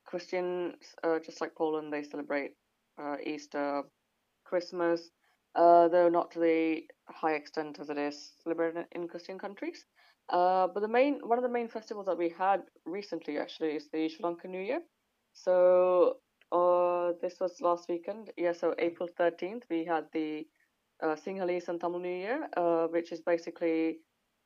Christians, 0.05 0.75
uh, 1.05 1.19
just 1.21 1.41
like 1.41 1.55
Poland, 1.55 1.93
they 1.93 2.03
celebrate 2.03 2.53
uh, 3.01 3.17
Easter, 3.25 3.85
Christmas, 4.45 5.11
uh, 5.55 5.89
though 5.89 6.09
not 6.09 6.31
to 6.33 6.41
the 6.41 6.83
high 7.09 7.35
extent 7.35 7.79
as 7.81 7.91
it 7.91 7.99
is 7.99 8.33
celebrated 8.43 8.87
in 8.93 9.09
Christian 9.09 9.39
countries. 9.39 9.85
Uh, 10.29 10.67
but 10.69 10.81
the 10.81 10.89
main 10.89 11.21
one 11.27 11.39
of 11.39 11.43
the 11.43 11.49
main 11.59 11.69
festivals 11.69 12.07
that 12.07 12.19
we 12.19 12.29
had 12.31 12.63
recently 12.85 13.39
actually 13.39 13.77
is 13.77 13.89
the 13.93 14.09
Sri 14.09 14.23
Lankan 14.25 14.51
New 14.51 14.61
Year. 14.61 14.81
So 15.33 16.19
uh, 16.53 17.13
this 17.21 17.41
was 17.41 17.61
last 17.61 17.89
weekend. 17.89 18.31
Yeah, 18.37 18.53
so 18.53 18.75
April 18.79 19.09
13th, 19.19 19.65
we 19.71 19.85
had 19.85 20.07
the 20.13 20.47
uh, 21.03 21.15
Sinhalese 21.15 21.69
and 21.69 21.81
Tamil 21.81 22.01
New 22.01 22.09
Year, 22.09 22.49
uh, 22.57 22.87
which 22.89 23.13
is 23.13 23.21
basically 23.21 23.99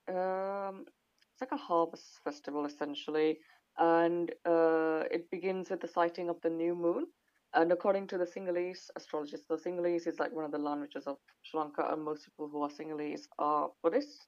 um, 0.09 0.85
it's 1.33 1.41
like 1.41 1.53
a 1.53 1.57
harvest 1.57 2.21
festival 2.25 2.67
essentially, 2.67 3.39
and 3.79 4.31
uh, 4.45 5.05
it 5.11 5.31
begins 5.31 5.71
with 5.71 5.81
the 5.81 5.89
sighting 5.89 6.29
of 6.29 6.41
the 6.43 6.51
new 6.51 6.75
moon. 6.75 7.07
And 7.55 7.71
according 7.71 8.07
to 8.09 8.19
the 8.19 8.25
Sinhalese 8.25 8.89
astrologist, 8.97 9.47
the 9.49 9.57
Sinhalese 9.57 10.07
is 10.07 10.19
like 10.19 10.33
one 10.33 10.45
of 10.45 10.53
the 10.53 10.59
languages 10.59 11.07
of 11.07 11.19
Sri 11.43 11.61
Lanka, 11.61 11.87
and 11.93 12.03
most 12.03 12.25
people 12.25 12.49
who 12.49 12.63
are 12.63 12.71
Sinhalese 12.71 13.27
are 13.39 13.71
Buddhists. 13.83 14.27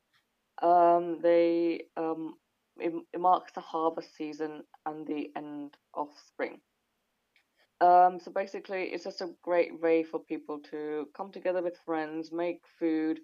Um, 0.62 1.20
they 1.22 1.84
um, 1.96 2.34
it, 2.78 2.92
it 3.12 3.20
marks 3.20 3.52
the 3.52 3.60
harvest 3.60 4.14
season 4.14 4.62
and 4.86 5.06
the 5.06 5.30
end 5.36 5.76
of 5.94 6.08
spring. 6.28 6.60
Um, 7.80 8.18
so 8.20 8.30
basically, 8.30 8.84
it's 8.92 9.04
just 9.04 9.20
a 9.20 9.34
great 9.42 9.80
way 9.80 10.02
for 10.04 10.20
people 10.20 10.60
to 10.70 11.08
come 11.16 11.30
together 11.32 11.62
with 11.62 11.78
friends, 11.84 12.32
make 12.32 12.62
food, 12.78 13.20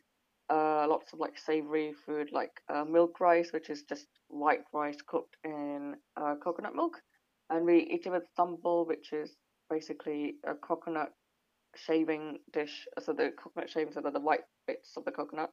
uh, 0.50 0.86
lots 0.88 1.12
of 1.12 1.20
like 1.20 1.38
savory 1.38 1.92
food, 2.04 2.30
like 2.32 2.60
uh, 2.68 2.84
milk 2.84 3.20
rice, 3.20 3.52
which 3.52 3.70
is 3.70 3.84
just 3.84 4.06
white 4.28 4.64
rice 4.72 5.00
cooked 5.06 5.36
in 5.44 5.96
uh, 6.16 6.34
coconut 6.42 6.74
milk, 6.74 7.00
and 7.50 7.64
we 7.64 7.78
eat 7.80 8.06
it 8.06 8.10
with 8.10 8.24
sambal, 8.38 8.86
which 8.86 9.12
is 9.12 9.36
basically 9.70 10.36
a 10.44 10.54
coconut 10.54 11.12
shaving 11.76 12.38
dish. 12.52 12.86
So 13.00 13.12
the 13.12 13.32
coconut 13.42 13.70
shavings 13.70 13.96
are 13.96 14.10
the 14.10 14.20
white 14.20 14.44
bits 14.66 14.96
of 14.96 15.04
the 15.04 15.12
coconut. 15.12 15.52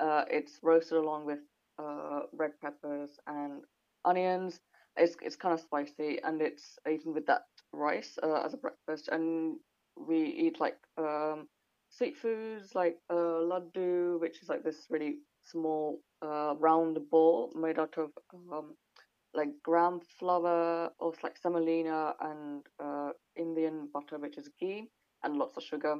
Uh, 0.00 0.24
it's 0.30 0.60
roasted 0.62 0.98
along 0.98 1.26
with 1.26 1.40
uh, 1.78 2.22
red 2.32 2.52
peppers 2.62 3.18
and 3.26 3.62
onions. 4.04 4.60
It's 4.96 5.16
it's 5.22 5.36
kind 5.36 5.54
of 5.54 5.60
spicy, 5.60 6.20
and 6.22 6.40
it's 6.42 6.78
eaten 6.90 7.14
with 7.14 7.26
that 7.26 7.42
rice 7.72 8.18
uh, 8.22 8.42
as 8.44 8.54
a 8.54 8.58
breakfast. 8.58 9.08
And 9.10 9.56
we 9.96 10.22
eat 10.22 10.60
like 10.60 10.78
um, 10.96 11.48
sweet 11.88 12.16
foods 12.16 12.74
like 12.74 12.96
uh, 13.10 13.14
laddu, 13.50 14.20
which 14.20 14.42
is 14.42 14.48
like 14.48 14.64
this 14.64 14.86
really 14.90 15.18
small 15.44 16.00
uh, 16.22 16.54
round 16.58 16.98
ball 17.10 17.52
made 17.54 17.78
out 17.78 17.96
of 17.98 18.10
um, 18.52 18.74
like 19.34 19.50
gram 19.62 20.00
flour 20.18 20.90
or 20.98 21.12
like 21.22 21.36
semolina 21.36 22.14
and 22.20 22.62
uh, 22.82 23.10
Indian 23.36 23.88
butter, 23.92 24.18
which 24.18 24.38
is 24.38 24.50
ghee, 24.58 24.88
and 25.22 25.36
lots 25.36 25.56
of 25.56 25.62
sugar. 25.62 25.96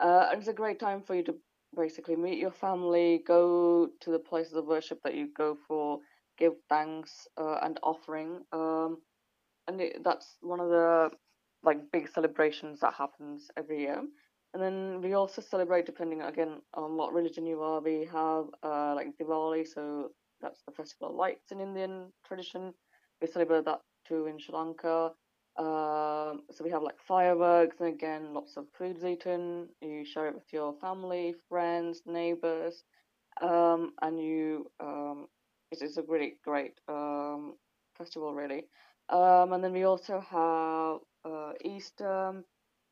Uh, 0.00 0.28
and 0.30 0.38
it's 0.38 0.48
a 0.48 0.52
great 0.52 0.78
time 0.78 1.02
for 1.02 1.14
you 1.14 1.22
to 1.24 1.34
basically 1.76 2.16
meet 2.16 2.38
your 2.38 2.50
family, 2.50 3.22
go 3.26 3.88
to 4.00 4.10
the 4.10 4.18
places 4.18 4.54
of 4.54 4.66
worship 4.66 5.00
that 5.04 5.14
you 5.14 5.28
go 5.36 5.56
for, 5.66 6.00
give 6.38 6.54
thanks 6.68 7.26
uh, 7.38 7.58
and 7.62 7.78
offering. 7.82 8.40
Um, 8.52 8.98
and 9.68 9.80
it, 9.80 10.02
that's 10.04 10.36
one 10.40 10.60
of 10.60 10.68
the 10.70 11.10
like 11.62 11.90
big 11.92 12.08
celebrations 12.08 12.80
that 12.80 12.94
happens 12.94 13.50
every 13.56 13.80
year. 13.80 14.02
And 14.54 14.62
then 14.62 15.00
we 15.02 15.14
also 15.14 15.42
celebrate, 15.42 15.86
depending 15.86 16.22
again 16.22 16.60
on 16.74 16.96
what 16.96 17.12
religion 17.12 17.46
you 17.46 17.62
are. 17.62 17.80
We 17.80 18.08
have 18.12 18.46
uh, 18.62 18.94
like 18.94 19.08
Diwali, 19.20 19.66
so 19.66 20.10
that's 20.40 20.62
the 20.64 20.72
festival 20.72 21.10
of 21.10 21.16
lights 21.16 21.52
in 21.52 21.60
Indian 21.60 22.12
tradition. 22.26 22.72
We 23.20 23.26
celebrate 23.28 23.64
that 23.66 23.80
too 24.06 24.26
in 24.26 24.38
Sri 24.38 24.54
Lanka. 24.54 25.12
Um, 25.58 26.42
so 26.50 26.64
we 26.64 26.70
have 26.70 26.82
like 26.82 26.98
fireworks, 27.06 27.76
and 27.80 27.88
again, 27.88 28.32
lots 28.34 28.56
of 28.56 28.66
foods 28.78 29.04
eaten. 29.04 29.68
You 29.80 30.04
share 30.04 30.28
it 30.28 30.34
with 30.34 30.52
your 30.52 30.74
family, 30.80 31.34
friends, 31.48 32.02
neighbors, 32.06 32.84
um, 33.42 33.92
and 34.02 34.20
you. 34.20 34.70
Um, 34.80 35.26
it's, 35.70 35.82
it's 35.82 35.96
a 35.96 36.02
really 36.02 36.36
great 36.44 36.74
um, 36.88 37.54
festival, 37.98 38.34
really. 38.34 38.64
Um, 39.08 39.52
and 39.52 39.62
then 39.62 39.72
we 39.72 39.84
also 39.84 40.20
have 40.20 40.98
uh, 41.24 41.52
Easter. 41.64 42.42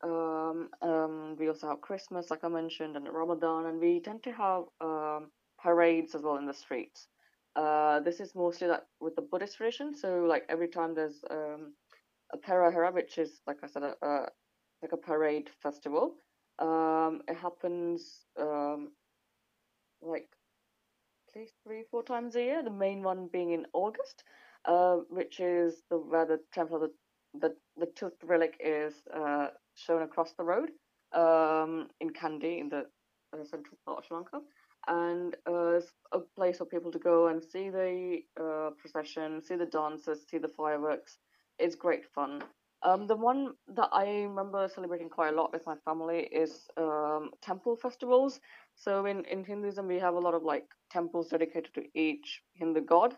Um, 0.03 0.69
um, 0.81 1.35
we 1.37 1.47
also 1.47 1.67
have 1.69 1.81
Christmas, 1.81 2.29
like 2.29 2.43
I 2.43 2.47
mentioned, 2.49 2.95
and 2.95 3.07
Ramadan, 3.11 3.65
and 3.65 3.79
we 3.79 3.99
tend 3.99 4.23
to 4.23 4.31
have 4.31 4.63
um, 4.81 5.31
parades 5.59 6.15
as 6.15 6.21
well 6.21 6.37
in 6.37 6.45
the 6.45 6.53
streets. 6.53 7.07
Uh, 7.55 7.99
this 8.01 8.19
is 8.19 8.35
mostly 8.35 8.67
like 8.67 8.83
with 8.99 9.15
the 9.15 9.21
Buddhist 9.21 9.57
tradition. 9.57 9.93
So 9.95 10.19
like 10.25 10.43
every 10.49 10.67
time 10.67 10.93
there's 10.93 11.23
um, 11.29 11.73
a 12.33 12.37
Perahera, 12.37 12.93
which 12.93 13.17
is 13.17 13.41
like 13.47 13.57
I 13.63 13.67
said, 13.67 13.83
a, 13.83 13.95
a 14.05 14.27
like 14.81 14.91
a 14.93 14.97
parade 14.97 15.49
festival. 15.61 16.15
Um, 16.59 17.21
it 17.27 17.35
happens 17.37 18.25
um, 18.39 18.91
like 20.01 20.29
at 21.29 21.35
least 21.35 21.55
three, 21.63 21.83
four 21.83 22.03
times 22.03 22.35
a 22.35 22.41
year. 22.41 22.63
The 22.63 22.69
main 22.71 23.03
one 23.03 23.27
being 23.27 23.51
in 23.51 23.65
August, 23.73 24.23
uh, 24.67 24.97
which 25.09 25.39
is 25.39 25.83
the 25.89 25.97
where 25.97 26.25
the 26.25 26.39
temple 26.53 26.77
of 26.77 26.81
the 26.83 26.91
the, 27.39 27.55
the 27.77 27.87
tooth 27.95 28.13
relic 28.23 28.55
is 28.63 28.93
uh, 29.13 29.47
shown 29.75 30.03
across 30.03 30.33
the 30.33 30.43
road 30.43 30.69
um, 31.13 31.87
in 31.99 32.09
Kandy 32.11 32.59
in 32.59 32.69
the 32.69 32.85
central 33.43 33.77
part 33.85 33.99
of 33.99 34.05
Sri 34.05 34.15
Lanka. 34.15 34.39
and 34.87 35.35
uh, 35.47 35.77
it's 35.77 35.91
a 36.13 36.19
place 36.19 36.57
for 36.57 36.65
people 36.65 36.91
to 36.91 36.99
go 36.99 37.27
and 37.27 37.43
see 37.43 37.69
the 37.69 38.19
uh, 38.39 38.69
procession, 38.77 39.41
see 39.41 39.55
the 39.55 39.65
dancers, 39.65 40.19
see 40.29 40.37
the 40.37 40.47
fireworks. 40.47 41.17
It's 41.59 41.75
great 41.75 42.05
fun. 42.13 42.43
Um, 42.83 43.07
the 43.07 43.15
one 43.15 43.53
that 43.75 43.89
I 43.91 44.23
remember 44.23 44.69
celebrating 44.73 45.09
quite 45.09 45.33
a 45.33 45.35
lot 45.35 45.51
with 45.51 45.65
my 45.65 45.75
family 45.85 46.29
is 46.31 46.67
um, 46.77 47.31
temple 47.41 47.75
festivals. 47.75 48.39
So 48.75 49.05
in, 49.05 49.25
in 49.25 49.43
Hinduism, 49.43 49.87
we 49.87 49.99
have 49.99 50.13
a 50.13 50.19
lot 50.19 50.35
of 50.35 50.43
like 50.43 50.67
temples 50.91 51.29
dedicated 51.29 51.73
to 51.73 51.83
each 51.95 52.41
Hindu 52.53 52.81
god. 52.81 53.17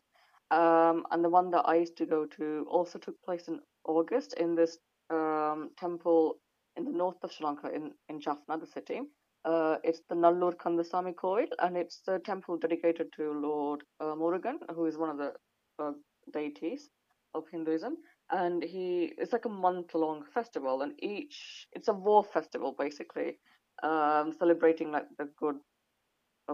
Um, 0.51 1.03
and 1.11 1.23
the 1.23 1.29
one 1.29 1.51
that 1.51 1.63
I 1.65 1.75
used 1.75 1.97
to 1.97 2.05
go 2.05 2.25
to 2.37 2.65
also 2.69 2.99
took 2.99 3.21
place 3.23 3.47
in 3.47 3.59
August 3.85 4.33
in 4.33 4.55
this 4.55 4.77
um, 5.09 5.71
temple 5.77 6.37
in 6.77 6.85
the 6.85 6.91
north 6.91 7.17
of 7.23 7.31
Sri 7.31 7.45
Lanka 7.45 7.69
in, 7.73 7.91
in 8.09 8.21
Jaffna, 8.21 8.57
the 8.57 8.67
city. 8.67 9.01
Uh, 9.45 9.77
it's 9.83 10.01
the 10.09 10.15
Nallur 10.15 10.55
Kandasamy 10.55 11.15
Koil, 11.15 11.47
and 11.59 11.77
it's 11.77 12.01
a 12.07 12.19
temple 12.19 12.57
dedicated 12.57 13.07
to 13.15 13.31
Lord 13.31 13.83
uh, 13.99 14.15
Murugan, 14.15 14.57
who 14.75 14.85
is 14.85 14.97
one 14.97 15.09
of 15.09 15.17
the 15.17 15.31
uh, 15.79 15.91
deities 16.33 16.89
of 17.33 17.43
Hinduism. 17.51 17.97
And 18.31 18.61
he 18.61 19.13
it's 19.17 19.31
like 19.31 19.45
a 19.45 19.49
month 19.49 19.95
long 19.95 20.23
festival, 20.33 20.81
and 20.81 20.93
each 20.99 21.67
it's 21.71 21.87
a 21.87 21.93
war 21.93 22.23
festival 22.23 22.75
basically, 22.77 23.39
um, 23.83 24.33
celebrating 24.37 24.91
like 24.91 25.07
the 25.17 25.29
good 25.39 25.55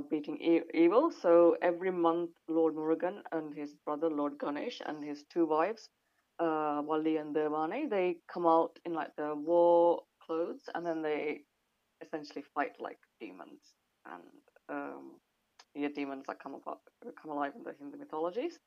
beating 0.02 0.38
evil. 0.74 1.12
So 1.12 1.58
every 1.62 1.92
month, 1.92 2.32
Lord 2.48 2.76
Murugan 2.76 3.22
and 3.32 3.54
his 3.54 3.74
brother 3.86 4.10
Lord 4.10 4.40
Ganesh 4.40 4.82
and 4.86 5.04
his 5.04 5.24
two 5.32 5.46
wives, 5.46 5.90
uh, 6.40 6.82
Valli 6.84 7.18
and 7.18 7.36
Devani, 7.36 7.90
they 7.90 8.18
come 8.32 8.46
out 8.48 8.80
in 8.86 8.94
like 8.94 9.16
the 9.18 9.36
war 9.36 10.02
clothes, 10.26 10.62
and 10.74 10.86
then 10.86 11.02
they 11.02 11.42
essentially 12.06 12.44
fight 12.54 12.74
like 12.80 13.00
demons 13.20 13.62
and 14.06 14.24
um, 14.70 15.12
yeah, 15.76 15.90
demons 15.94 16.26
that 16.28 16.42
come 16.42 16.56
about 16.56 16.80
come 17.22 17.32
alive 17.32 17.54
in 17.56 17.64
the 17.64 17.74
Hindu 17.80 17.98
mythologies. 17.98 18.60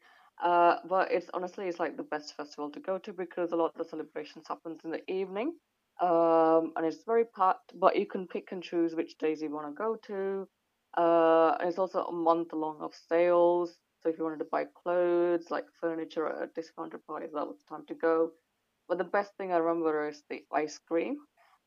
Uh, 0.42 0.76
but 0.88 1.10
it's 1.12 1.30
honestly 1.34 1.66
it's 1.66 1.80
like 1.80 1.96
the 1.96 2.02
best 2.02 2.36
festival 2.36 2.70
to 2.70 2.80
go 2.80 2.98
to 2.98 3.12
because 3.12 3.52
a 3.52 3.56
lot 3.56 3.72
of 3.74 3.78
the 3.78 3.88
celebrations 3.88 4.46
happens 4.48 4.80
in 4.84 4.90
the 4.90 5.10
evening, 5.10 5.54
um, 6.00 6.72
and 6.76 6.84
it's 6.84 7.04
very 7.06 7.24
packed. 7.24 7.72
But 7.78 7.96
you 7.96 8.06
can 8.06 8.26
pick 8.26 8.52
and 8.52 8.62
choose 8.62 8.94
which 8.94 9.18
days 9.18 9.40
you 9.42 9.50
want 9.50 9.68
to 9.68 9.72
go 9.74 9.96
to. 10.08 10.48
Uh, 10.96 11.56
and 11.60 11.68
it's 11.68 11.78
also 11.78 12.04
a 12.04 12.12
month 12.12 12.52
long 12.52 12.80
of 12.80 12.94
sales. 12.94 13.78
So 14.02 14.08
if 14.10 14.18
you 14.18 14.24
wanted 14.24 14.38
to 14.40 14.46
buy 14.50 14.64
clothes, 14.82 15.50
like 15.50 15.66
furniture 15.80 16.28
at 16.28 16.42
a 16.42 16.46
discounted 16.54 17.04
price, 17.06 17.30
that 17.32 17.46
was 17.46 17.58
the 17.58 17.64
time 17.76 17.86
to 17.86 17.94
go. 17.94 18.32
But 18.88 18.98
the 18.98 19.04
best 19.04 19.36
thing 19.36 19.52
I 19.52 19.56
remember 19.58 20.08
is 20.08 20.22
the 20.28 20.44
ice 20.52 20.78
cream. 20.78 21.18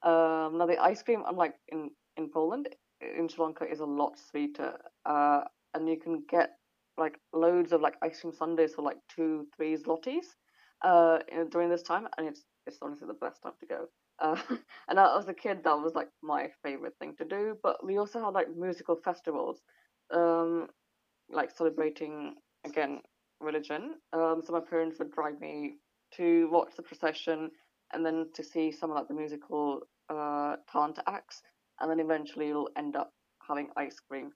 Um, 0.04 0.58
now 0.58 0.65
the 0.65 0.78
ice 0.82 1.04
cream, 1.04 1.24
unlike 1.28 1.56
in 1.70 1.92
in 2.18 2.30
Poland, 2.30 2.70
in 3.02 3.28
Sri 3.30 3.44
Lanka 3.44 3.65
is 3.70 3.80
a 3.80 3.86
lot 3.86 4.18
sweeter, 4.18 4.80
uh, 5.06 5.42
and 5.74 5.88
you 5.89 5.98
can 6.00 6.24
get 6.30 6.58
like 6.98 7.20
loads 7.34 7.72
of 7.74 7.82
like 7.82 7.96
ice 8.02 8.22
cream 8.22 8.34
sundaes 8.34 8.76
for 8.76 8.82
like 8.84 8.98
two, 9.10 9.48
three 9.56 9.76
zlotys 9.78 10.28
uh, 10.84 11.20
during 11.50 11.70
this 11.70 11.84
time, 11.84 12.08
and 12.18 12.28
it's 12.28 12.46
it's 12.65 12.78
honestly 12.82 13.08
the 13.08 13.13
best 13.13 13.42
time 13.44 13.54
to 13.60 13.65
go. 13.65 13.88
Uh, 14.21 14.36
and 14.89 14.99
as 14.99 15.27
a 15.27 15.34
kid, 15.34 15.63
that 15.63 15.79
was 15.79 15.95
like 15.95 16.10
my 16.21 16.49
favorite 16.63 16.95
thing 16.99 17.15
to 17.17 17.25
do. 17.25 17.58
But 17.63 17.86
we 17.86 17.97
also 17.97 18.23
had 18.23 18.34
like 18.34 18.47
musical 18.55 18.95
festivals, 19.03 19.62
um, 20.13 20.67
like 21.29 21.51
celebrating 21.51 22.36
again 22.65 23.01
religion. 23.39 23.95
Um, 24.13 24.41
so 24.45 24.53
my 24.53 24.62
parents 24.62 24.99
would 24.99 25.12
drive 25.12 25.39
me 25.39 25.75
to 26.15 26.49
watch 26.51 26.75
the 26.75 26.84
procession 26.84 27.51
and 27.93 28.05
then 28.05 28.29
to 28.36 28.43
see 28.43 28.71
some 28.71 28.91
of 28.91 28.97
like 28.97 29.08
the 29.08 29.13
musical 29.13 29.82
uh, 30.10 30.58
talent 30.71 30.99
acts, 31.08 31.41
and 31.79 31.89
then 31.89 31.99
eventually 31.99 32.47
you'll 32.47 32.69
end 32.77 32.95
up 32.95 33.13
having 33.47 33.69
ice 33.77 33.99
cream. 33.99 34.32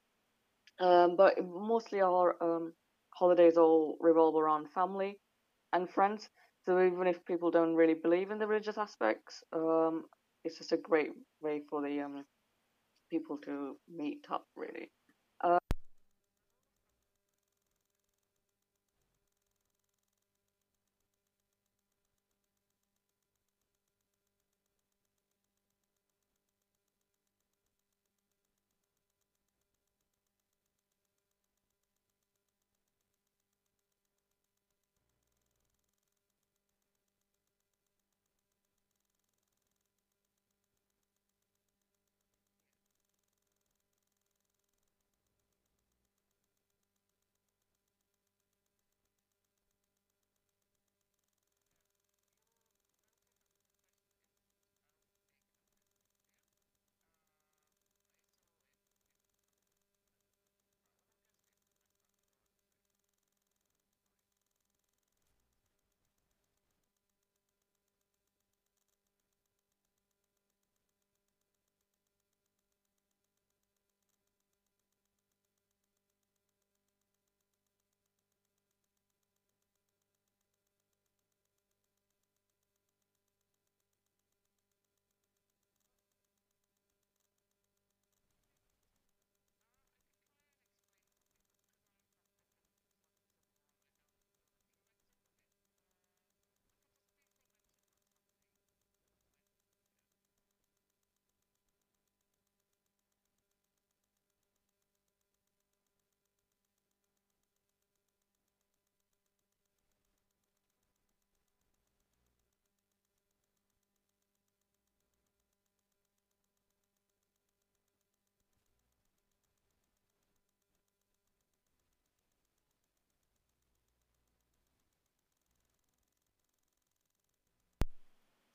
Um, 0.79 1.15
but 1.15 1.35
mostly 1.43 2.01
our 2.01 2.35
um, 2.41 2.73
holidays 3.13 3.57
all 3.57 3.97
revolve 3.99 4.35
around 4.35 4.69
family 4.71 5.19
and 5.73 5.89
friends. 5.89 6.29
So 6.65 6.79
even 6.81 7.07
if 7.07 7.25
people 7.25 7.51
don't 7.51 7.75
really 7.75 7.93
believe 7.93 8.31
in 8.31 8.39
the 8.39 8.47
religious 8.47 8.77
aspects, 8.77 9.43
um, 9.53 10.05
it's 10.43 10.57
just 10.57 10.71
a 10.71 10.77
great 10.77 11.11
way 11.41 11.61
for 11.69 11.81
the 11.81 12.01
um, 12.01 12.25
people 13.11 13.37
to 13.45 13.77
meet 13.89 14.25
up, 14.31 14.47
really. 14.55 14.91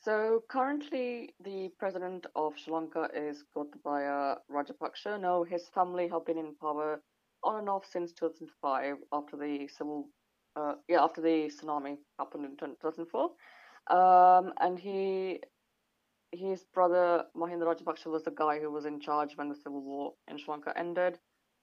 So 0.09 0.43
currently, 0.49 1.35
the 1.45 1.69
president 1.79 2.25
of 2.35 2.55
Sri 2.59 2.73
Lanka 2.73 3.11
is 3.15 3.45
Gotabaya 3.55 4.39
Rajapaksa. 4.51 5.21
Now, 5.21 5.45
his 5.45 5.69
family 5.75 6.09
have 6.09 6.25
been 6.25 6.39
in 6.39 6.55
power 6.63 7.03
on 7.45 7.57
and 7.57 7.69
off 7.69 7.85
since 7.85 8.13
2005 8.13 8.97
after 9.13 9.37
the 9.37 9.69
civil, 9.69 10.09
uh, 10.57 10.77
yeah, 10.89 11.05
after 11.05 11.21
the 11.21 11.53
tsunami 11.53 11.99
happened 12.19 12.47
in 12.47 12.57
2004. 12.57 13.25
Um, 13.95 14.55
and 14.63 14.79
he, 14.79 15.41
his 16.33 16.65
brother 16.73 17.25
Mahinda 17.37 17.65
Rajapaksa 17.65 18.07
was 18.07 18.23
the 18.23 18.31
guy 18.31 18.59
who 18.59 18.71
was 18.71 18.87
in 18.87 19.01
charge 19.01 19.37
when 19.37 19.51
the 19.51 19.57
civil 19.57 19.83
war 19.83 20.15
in 20.27 20.39
Sri 20.39 20.53
Lanka 20.53 20.73
ended. 20.75 21.19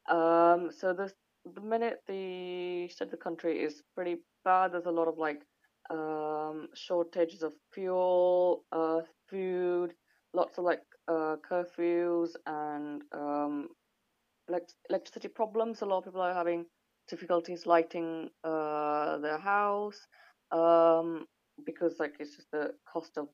Um, 0.08 0.70
so 0.70 0.94
the 0.94 1.12
the 1.52 1.62
minute 1.62 2.04
the 2.08 2.90
state 2.90 3.06
of 3.06 3.12
the 3.12 3.18
country 3.18 3.64
is 3.64 3.82
pretty 3.96 4.18
bad, 4.44 4.72
there's 4.72 4.86
a 4.86 4.92
lot 4.92 5.08
of 5.08 5.18
like 5.18 5.42
um, 5.90 6.68
shortages 6.76 7.44
of 7.44 7.54
fuel, 7.74 8.64
uh, 8.72 9.02
food, 9.30 9.94
lots 10.34 10.58
of 10.58 10.66
like 10.66 10.82
uh, 11.08 11.38
curfews 11.50 12.32
and 12.46 13.04
um, 13.14 13.70
elect- 14.50 14.76
electricity 14.90 15.28
problems. 15.30 15.82
A 15.82 15.86
lot 15.86 16.00
of 16.00 16.06
people 16.06 16.22
are 16.22 16.34
having 16.34 16.66
difficulties 17.08 17.66
lighting 17.66 18.30
uh, 18.44 19.18
their 19.20 19.38
house 19.38 20.00
um, 20.52 21.26
because 21.66 21.96
like 22.00 22.16
it's 22.20 22.36
just 22.36 22.52
the 22.52 22.74
cost 22.92 23.18
of 23.18 23.28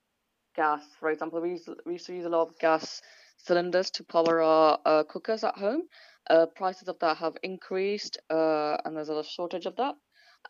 gas. 0.56 0.84
For 1.00 1.10
example, 1.12 1.42
we 1.42 1.52
used, 1.52 1.66
to 1.68 2.14
use 2.14 2.26
a 2.26 2.30
lot 2.30 2.48
of 2.48 2.58
gas 2.60 3.02
cylinders 3.38 3.92
to 3.92 4.04
power 4.04 4.42
our 4.42 4.80
uh, 4.86 5.04
cookers 5.04 5.44
at 5.44 5.56
home. 5.58 5.84
uh, 6.30 6.46
prices 6.56 6.88
of 6.88 6.98
that 7.00 7.18
have 7.18 7.38
increased, 7.44 8.18
uh, 8.30 8.78
and 8.86 8.96
there's 8.98 9.10
a 9.10 9.24
shortage 9.24 9.66
of 9.66 9.76
that. 9.78 9.96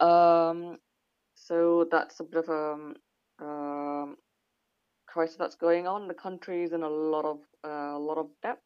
Um, 0.05 0.77
so 1.41 1.87
that's 1.89 2.19
a 2.19 2.23
bit 2.23 2.43
of 2.43 2.49
a 2.49 2.73
um, 2.73 2.95
um, 3.41 4.17
crisis 5.07 5.37
that's 5.37 5.55
going 5.55 5.87
on. 5.87 6.07
The 6.07 6.13
country 6.13 6.63
is 6.63 6.71
in 6.71 6.83
a 6.83 6.89
lot 6.89 7.25
of 7.25 7.39
uh, 7.65 7.97
a 7.97 7.99
lot 7.99 8.17
of 8.17 8.27
debt 8.43 8.61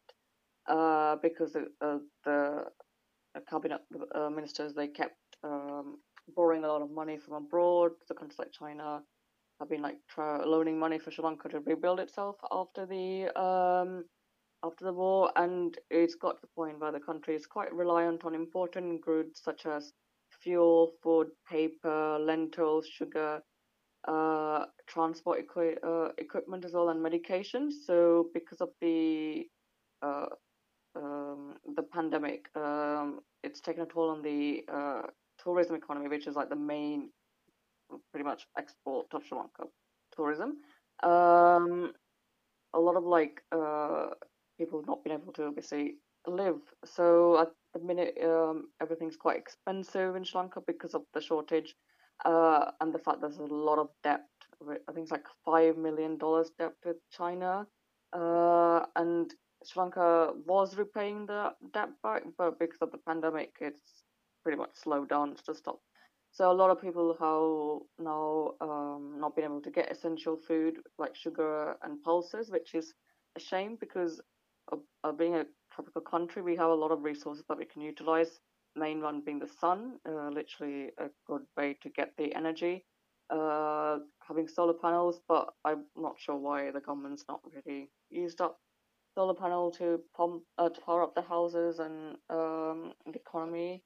uh, 0.68 1.16
because 1.22 1.54
the, 1.54 1.66
uh, 1.80 1.98
the 2.24 2.64
cabinet 3.48 3.80
uh, 4.14 4.28
ministers 4.30 4.74
they 4.74 4.88
kept 4.88 5.16
um, 5.42 5.98
borrowing 6.34 6.64
a 6.64 6.68
lot 6.68 6.82
of 6.82 6.90
money 6.90 7.16
from 7.16 7.34
abroad. 7.34 7.92
The 8.08 8.14
countries 8.14 8.38
like 8.38 8.52
China 8.52 9.02
have 9.58 9.70
been 9.70 9.82
like 9.82 9.98
loaning 10.18 10.78
money 10.78 10.98
for 10.98 11.10
Sri 11.10 11.24
Lanka 11.24 11.48
to 11.48 11.60
rebuild 11.60 12.00
itself 12.00 12.36
after 12.52 12.84
the 12.84 13.28
um, 13.40 14.04
after 14.62 14.84
the 14.84 14.92
war, 14.92 15.32
and 15.36 15.76
it's 15.90 16.14
got 16.14 16.36
to 16.36 16.40
the 16.42 16.54
point 16.54 16.80
where 16.80 16.92
the 16.92 17.00
country 17.00 17.34
is 17.34 17.46
quite 17.46 17.72
reliant 17.72 18.24
on 18.24 18.34
important 18.34 19.00
goods 19.00 19.40
such 19.42 19.64
as 19.64 19.92
fuel, 20.46 20.92
food, 21.02 21.28
paper, 21.50 22.18
lentils, 22.20 22.86
sugar, 22.86 23.42
uh, 24.06 24.66
transport 24.86 25.40
equi- 25.40 25.78
uh, 25.82 26.10
equipment 26.18 26.64
as 26.64 26.72
well, 26.72 26.90
and 26.90 27.02
medication. 27.02 27.70
So 27.72 28.30
because 28.32 28.60
of 28.60 28.68
the 28.80 29.46
uh, 30.02 30.26
um, 30.94 31.56
the 31.74 31.82
pandemic, 31.82 32.46
um, 32.54 33.20
it's 33.42 33.60
taken 33.60 33.82
a 33.82 33.86
toll 33.86 34.10
on 34.10 34.22
the 34.22 34.64
uh, 34.72 35.02
tourism 35.42 35.74
economy, 35.74 36.08
which 36.08 36.26
is 36.28 36.36
like 36.36 36.48
the 36.48 36.56
main, 36.56 37.10
pretty 38.12 38.24
much 38.24 38.46
export 38.56 39.06
of 39.12 39.22
Sri 39.26 39.36
Lanka 39.36 39.64
tourism. 40.14 40.58
Um, 41.02 41.92
a 42.74 42.80
lot 42.80 42.96
of 42.96 43.04
like 43.04 43.42
uh, 43.52 44.10
people 44.58 44.84
not 44.86 45.02
being 45.02 45.18
able 45.20 45.32
to 45.34 45.46
obviously 45.46 45.96
live. 46.26 46.60
So 46.84 47.40
at 47.40 47.48
the 47.78 47.84
minute, 47.86 48.18
um, 48.24 48.68
everything's 48.80 49.16
quite 49.16 49.38
expensive 49.38 50.16
in 50.16 50.24
Sri 50.24 50.40
Lanka 50.40 50.60
because 50.66 50.94
of 50.94 51.02
the 51.14 51.20
shortage 51.20 51.74
uh, 52.24 52.70
and 52.80 52.92
the 52.94 52.98
fact 52.98 53.20
there's 53.20 53.38
a 53.38 53.42
lot 53.42 53.78
of 53.78 53.88
debt. 54.02 54.24
I 54.62 54.92
think 54.92 55.04
it's 55.04 55.12
like 55.12 55.26
five 55.44 55.76
million 55.76 56.16
dollars 56.18 56.50
debt 56.58 56.72
with 56.84 56.96
China, 57.10 57.66
uh, 58.12 58.86
and 58.96 59.32
Sri 59.64 59.82
Lanka 59.82 60.32
was 60.46 60.76
repaying 60.76 61.26
the 61.26 61.52
debt 61.74 61.90
back, 62.02 62.22
but 62.38 62.58
because 62.58 62.78
of 62.80 62.90
the 62.92 62.98
pandemic, 62.98 63.50
it's 63.60 64.04
pretty 64.42 64.58
much 64.58 64.70
slowed 64.74 65.08
down, 65.10 65.32
it's 65.32 65.42
just. 65.42 65.68
So 66.32 66.50
a 66.50 66.52
lot 66.52 66.70
of 66.70 66.80
people 66.80 67.12
have 67.18 68.04
now 68.06 68.52
um, 68.60 69.16
not 69.20 69.34
been 69.34 69.44
able 69.44 69.62
to 69.62 69.70
get 69.70 69.90
essential 69.90 70.36
food 70.36 70.76
like 70.98 71.14
sugar 71.14 71.76
and 71.82 72.02
pulses, 72.02 72.50
which 72.50 72.74
is 72.74 72.94
a 73.36 73.40
shame 73.40 73.76
because 73.80 74.20
of 75.02 75.18
being 75.18 75.36
a 75.36 75.46
tropical 75.76 76.02
country, 76.02 76.42
we 76.42 76.56
have 76.56 76.70
a 76.70 76.74
lot 76.74 76.92
of 76.92 77.04
resources 77.04 77.44
that 77.48 77.58
we 77.58 77.66
can 77.66 77.82
utilize. 77.82 78.40
Main 78.76 79.02
one 79.02 79.22
being 79.22 79.38
the 79.40 79.48
sun, 79.60 80.00
uh, 80.08 80.30
literally 80.30 80.90
a 80.98 81.10
good 81.26 81.42
way 81.56 81.78
to 81.82 81.90
get 81.90 82.12
the 82.18 82.34
energy. 82.34 82.84
Uh, 83.30 83.98
having 84.28 84.48
solar 84.48 84.74
panels, 84.74 85.20
but 85.28 85.54
I'm 85.64 85.86
not 85.96 86.16
sure 86.18 86.36
why 86.36 86.70
the 86.72 86.80
government's 86.80 87.24
not 87.28 87.40
really 87.54 87.90
used 88.10 88.40
up 88.40 88.60
solar 89.14 89.34
panel 89.34 89.70
to 89.72 90.00
pump 90.16 90.42
uh, 90.58 90.68
to 90.68 90.80
power 90.82 91.02
up 91.02 91.14
the 91.14 91.22
houses 91.22 91.78
and 91.80 92.16
um, 92.30 92.92
the 93.06 93.18
economy, 93.20 93.82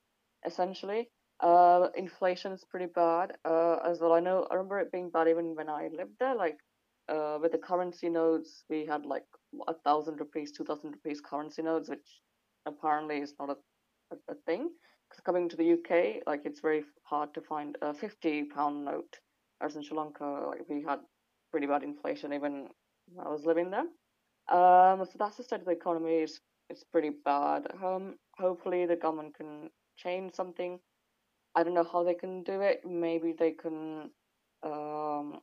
essentially. 0.47 1.09
Uh, 1.41 1.89
inflation 1.97 2.53
is 2.53 2.65
pretty 2.65 2.87
bad 2.87 3.33
uh, 3.47 3.77
as 3.85 4.01
well. 4.01 4.13
I 4.13 4.21
know 4.21 4.47
I 4.51 4.55
remember 4.55 4.81
it 4.81 4.93
being 4.93 5.11
bad 5.11 5.29
even 5.29 5.55
when 5.55 5.69
I 5.71 5.89
lived 5.97 6.17
there. 6.21 6.35
Like 6.35 6.59
uh, 7.11 7.39
with 7.43 7.53
the 7.53 7.59
currency 7.59 8.09
notes, 8.09 8.65
we 8.71 8.87
had 8.87 9.05
like 9.07 9.27
a 9.69 9.75
thousand 9.75 10.21
rupees, 10.21 10.53
two 10.53 10.65
thousand 10.65 10.93
rupees 10.93 11.21
currency 11.21 11.63
notes, 11.63 11.89
which 11.91 12.23
apparently 12.67 13.19
is 13.19 13.35
not 13.41 13.51
a, 13.51 13.57
a, 14.15 14.33
a 14.33 14.35
thing. 14.47 14.71
Because 15.09 15.23
coming 15.25 15.49
to 15.49 15.57
the 15.57 15.73
UK, 15.73 16.23
like 16.27 16.43
it's 16.45 16.61
very 16.61 16.85
hard 17.05 17.35
to 17.35 17.41
find 17.41 17.77
a 17.83 17.93
fifty 17.93 18.45
pound 18.45 18.85
note. 18.85 19.19
Whereas 19.59 19.77
in 19.77 19.83
Sri 19.83 19.97
Lanka, 19.99 20.25
like 20.49 20.69
we 20.69 20.83
had 20.83 21.01
pretty 21.51 21.67
bad 21.67 21.83
inflation 21.83 22.33
even 22.33 22.69
when 23.13 23.27
I 23.27 23.31
was 23.31 23.45
living 23.45 23.71
there. 23.71 23.87
Um, 24.51 25.05
so 25.05 25.13
that's 25.19 25.37
the 25.37 25.43
state 25.45 25.61
of 25.61 25.67
the 25.67 25.73
economy. 25.73 26.23
It's, 26.23 26.41
it's 26.71 26.85
pretty 26.85 27.11
bad. 27.25 27.67
Um, 27.83 28.17
hopefully 28.39 28.87
the 28.87 28.97
government 28.97 29.37
can 29.37 29.71
change 29.97 30.35
something. 30.35 30.79
I 31.55 31.65
don't 31.65 31.75
know 31.75 31.89
how 31.91 32.05
they 32.05 32.15
can 32.15 32.43
do 32.45 32.61
it. 32.61 32.83
Maybe 32.87 33.35
they 33.39 33.53
can 33.53 34.11
um, 34.63 35.41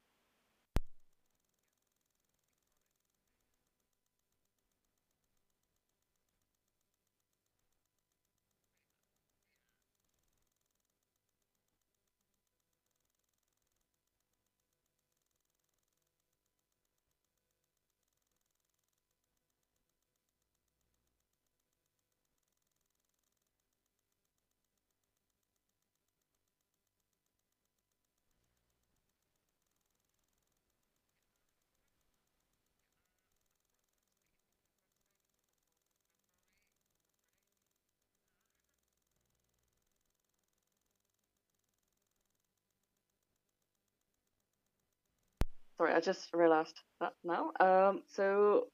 Sorry, 45.77 45.93
I 45.93 45.99
just 45.99 46.33
realized 46.33 46.81
that 46.99 47.13
now. 47.23 47.51
Um, 47.59 48.01
so, 48.07 48.67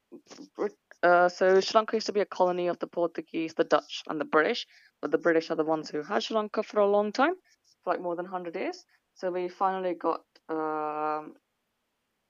uh, 1.02 1.28
so 1.28 1.60
Sri 1.60 1.78
Lanka 1.78 1.96
used 1.96 2.06
to 2.06 2.12
be 2.12 2.20
a 2.20 2.26
colony 2.26 2.68
of 2.68 2.78
the 2.78 2.86
Portuguese, 2.86 3.52
the 3.52 3.64
Dutch, 3.64 4.02
and 4.08 4.18
the 4.18 4.24
British, 4.24 4.66
but 5.02 5.10
the 5.10 5.18
British 5.18 5.50
are 5.50 5.56
the 5.56 5.64
ones 5.64 5.90
who 5.90 6.02
had 6.02 6.22
Sri 6.22 6.34
Lanka 6.34 6.62
for 6.62 6.80
a 6.80 6.86
long 6.86 7.12
time, 7.12 7.34
for 7.82 7.92
like 7.92 8.00
more 8.00 8.16
than 8.16 8.24
100 8.24 8.56
years. 8.56 8.84
So 9.14 9.30
we 9.30 9.48
finally 9.48 9.94
got 9.94 10.22
um, 10.48 11.34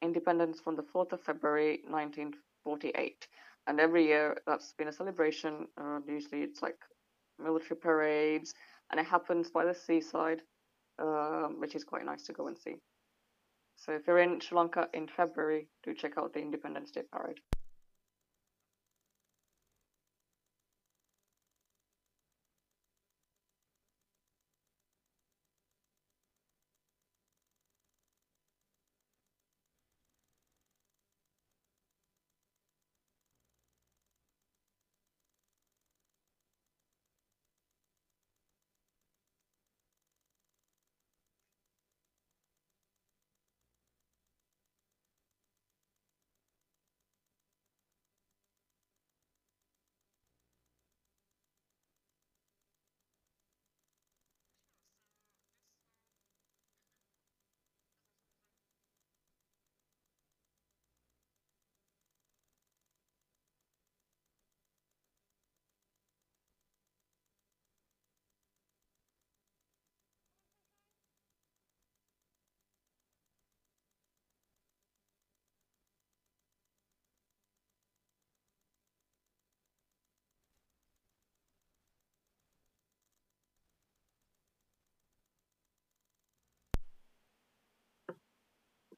independence 0.02 0.60
from 0.60 0.74
the 0.74 0.82
4th 0.82 1.12
of 1.12 1.20
February 1.22 1.80
1948. 1.88 3.28
And 3.68 3.78
every 3.78 4.06
year 4.06 4.36
that's 4.44 4.72
been 4.72 4.88
a 4.88 4.92
celebration. 4.92 5.68
Uh, 5.80 6.00
usually 6.06 6.42
it's 6.42 6.62
like 6.62 6.78
military 7.38 7.78
parades, 7.78 8.52
and 8.90 8.98
it 8.98 9.06
happens 9.06 9.50
by 9.50 9.64
the 9.64 9.74
seaside, 9.74 10.42
uh, 10.98 11.46
which 11.60 11.76
is 11.76 11.84
quite 11.84 12.04
nice 12.04 12.24
to 12.24 12.32
go 12.32 12.48
and 12.48 12.58
see. 12.58 12.74
So 13.76 13.92
if 13.92 14.06
you're 14.06 14.20
in 14.20 14.40
Sri 14.40 14.56
Lanka 14.56 14.88
in 14.94 15.08
February, 15.08 15.68
do 15.82 15.94
check 15.94 16.12
out 16.16 16.32
the 16.32 16.40
Independence 16.40 16.90
Day 16.90 17.02
Parade. 17.10 17.40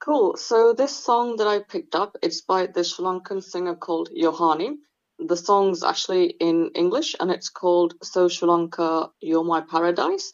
Cool. 0.07 0.37
So 0.37 0.73
this 0.73 0.97
song 0.97 1.35
that 1.39 1.49
I 1.49 1.59
picked 1.59 1.97
up, 1.97 2.17
it's 2.23 2.41
by 2.41 2.67
the 2.67 2.85
Sri 2.85 3.05
Lankan 3.05 3.43
singer 3.43 3.75
called 3.75 4.09
Yohani. 4.17 4.77
the 5.19 5.37
song's 5.37 5.83
actually 5.83 6.27
in 6.39 6.71
English 6.77 7.17
and 7.19 7.33
it's 7.33 7.49
called 7.49 7.95
So 8.05 8.29
Sri 8.29 8.47
Lanka, 8.49 9.11
You're 9.21 9.43
My 9.43 9.63
Paradise. 9.63 10.33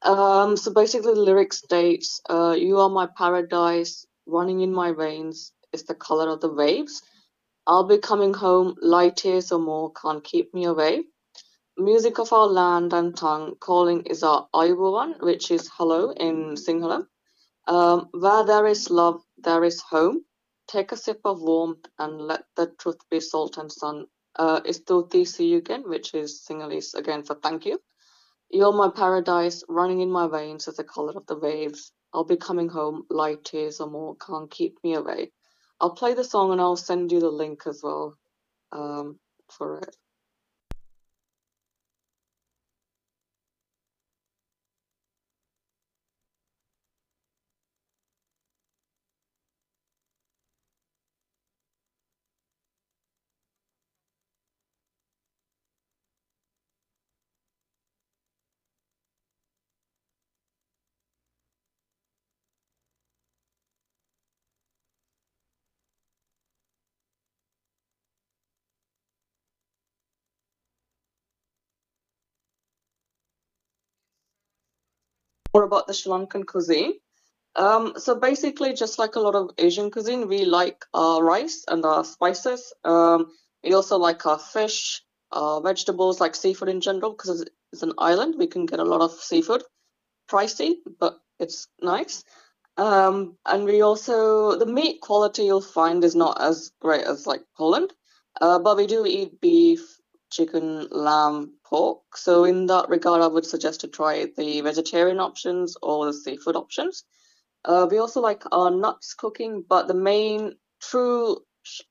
Um, 0.00 0.56
so 0.56 0.72
basically, 0.72 1.12
the 1.12 1.20
lyric 1.20 1.52
states, 1.52 2.22
uh, 2.30 2.56
You 2.58 2.78
are 2.78 2.88
my 2.88 3.08
paradise, 3.18 4.06
running 4.24 4.62
in 4.62 4.72
my 4.72 4.92
veins 4.92 5.52
is 5.74 5.84
the 5.84 5.94
color 5.94 6.30
of 6.30 6.40
the 6.40 6.54
waves. 6.54 7.02
I'll 7.66 7.84
be 7.84 7.98
coming 7.98 8.32
home, 8.32 8.74
light 8.80 9.22
years 9.26 9.52
or 9.52 9.58
more 9.60 9.92
can't 9.92 10.24
keep 10.24 10.54
me 10.54 10.64
away. 10.64 11.04
Music 11.76 12.18
of 12.18 12.32
our 12.32 12.46
land 12.46 12.94
and 12.94 13.14
tongue, 13.14 13.56
calling 13.60 14.06
is 14.06 14.22
our 14.22 14.48
Ayubowan, 14.54 15.20
which 15.20 15.50
is 15.50 15.70
hello 15.76 16.10
in 16.12 16.54
Sinhala. 16.54 17.06
Um, 17.70 18.08
where 18.10 18.44
there 18.44 18.66
is 18.66 18.90
love, 18.90 19.22
there 19.38 19.62
is 19.62 19.80
home. 19.80 20.24
Take 20.66 20.90
a 20.90 20.96
sip 20.96 21.20
of 21.24 21.40
warmth 21.40 21.86
and 22.00 22.20
let 22.20 22.42
the 22.56 22.66
truth 22.78 22.98
be 23.10 23.20
salt 23.20 23.58
and 23.58 23.70
sun. 23.70 24.06
Uh, 24.34 24.60
is 24.64 24.80
Tuti 24.80 25.24
see 25.24 25.46
you 25.46 25.58
again, 25.58 25.88
which 25.88 26.12
is 26.12 26.44
Sinhalese 26.44 26.94
again 26.94 27.22
for 27.22 27.36
thank 27.36 27.66
you. 27.66 27.80
You're 28.50 28.72
my 28.72 28.90
paradise, 28.90 29.62
running 29.68 30.00
in 30.00 30.10
my 30.10 30.26
veins 30.26 30.66
as 30.66 30.76
the 30.76 30.84
color 30.84 31.12
of 31.16 31.26
the 31.26 31.38
waves. 31.38 31.92
I'll 32.12 32.24
be 32.24 32.36
coming 32.36 32.68
home, 32.68 33.06
light 33.08 33.44
tears 33.44 33.80
or 33.80 33.88
more 33.88 34.16
can't 34.16 34.50
keep 34.50 34.82
me 34.82 34.94
away. 34.94 35.30
I'll 35.80 35.94
play 35.94 36.14
the 36.14 36.24
song 36.24 36.50
and 36.50 36.60
I'll 36.60 36.76
send 36.76 37.12
you 37.12 37.20
the 37.20 37.30
link 37.30 37.62
as 37.68 37.82
well 37.84 38.18
um, 38.72 39.20
for 39.48 39.78
it. 39.78 39.96
More 75.54 75.64
about 75.64 75.86
the 75.86 75.94
Sri 75.94 76.12
Lankan 76.12 76.46
cuisine. 76.46 76.94
Um, 77.56 77.94
so 77.96 78.14
basically, 78.14 78.72
just 78.74 78.98
like 78.98 79.16
a 79.16 79.20
lot 79.20 79.34
of 79.34 79.50
Asian 79.58 79.90
cuisine, 79.90 80.28
we 80.28 80.44
like 80.44 80.84
our 80.94 81.22
rice 81.22 81.64
and 81.66 81.84
our 81.84 82.04
spices. 82.04 82.72
Um, 82.84 83.32
we 83.64 83.74
also 83.74 83.98
like 83.98 84.24
our 84.26 84.38
fish, 84.38 85.02
our 85.32 85.60
vegetables, 85.60 86.20
like 86.20 86.36
seafood 86.36 86.68
in 86.68 86.80
general, 86.80 87.10
because 87.12 87.44
it's 87.72 87.82
an 87.82 87.94
island. 87.98 88.36
We 88.38 88.46
can 88.46 88.66
get 88.66 88.78
a 88.78 88.84
lot 88.84 89.00
of 89.00 89.12
seafood, 89.12 89.64
pricey, 90.30 90.76
but 90.98 91.18
it's 91.40 91.66
nice. 91.82 92.22
Um, 92.76 93.36
and 93.44 93.64
we 93.64 93.82
also 93.82 94.56
the 94.56 94.66
meat 94.66 95.00
quality 95.00 95.44
you'll 95.44 95.60
find 95.60 96.04
is 96.04 96.14
not 96.14 96.40
as 96.40 96.72
great 96.80 97.04
as 97.04 97.26
like 97.26 97.42
Poland, 97.56 97.92
uh, 98.40 98.58
but 98.60 98.76
we 98.76 98.86
do 98.86 99.04
eat 99.04 99.40
beef, 99.40 99.99
chicken, 100.30 100.88
lamb, 100.90 101.54
pork. 101.64 102.16
So 102.16 102.44
in 102.44 102.66
that 102.66 102.88
regard, 102.88 103.22
I 103.22 103.26
would 103.26 103.46
suggest 103.46 103.80
to 103.80 103.88
try 103.88 104.26
the 104.36 104.60
vegetarian 104.60 105.20
options 105.20 105.76
or 105.82 106.06
the 106.06 106.12
seafood 106.12 106.56
options. 106.56 107.04
Uh, 107.64 107.86
we 107.90 107.98
also 107.98 108.20
like 108.20 108.42
our 108.52 108.70
nuts 108.70 109.14
cooking, 109.14 109.64
but 109.68 109.86
the 109.86 109.94
main 109.94 110.54
true 110.80 111.38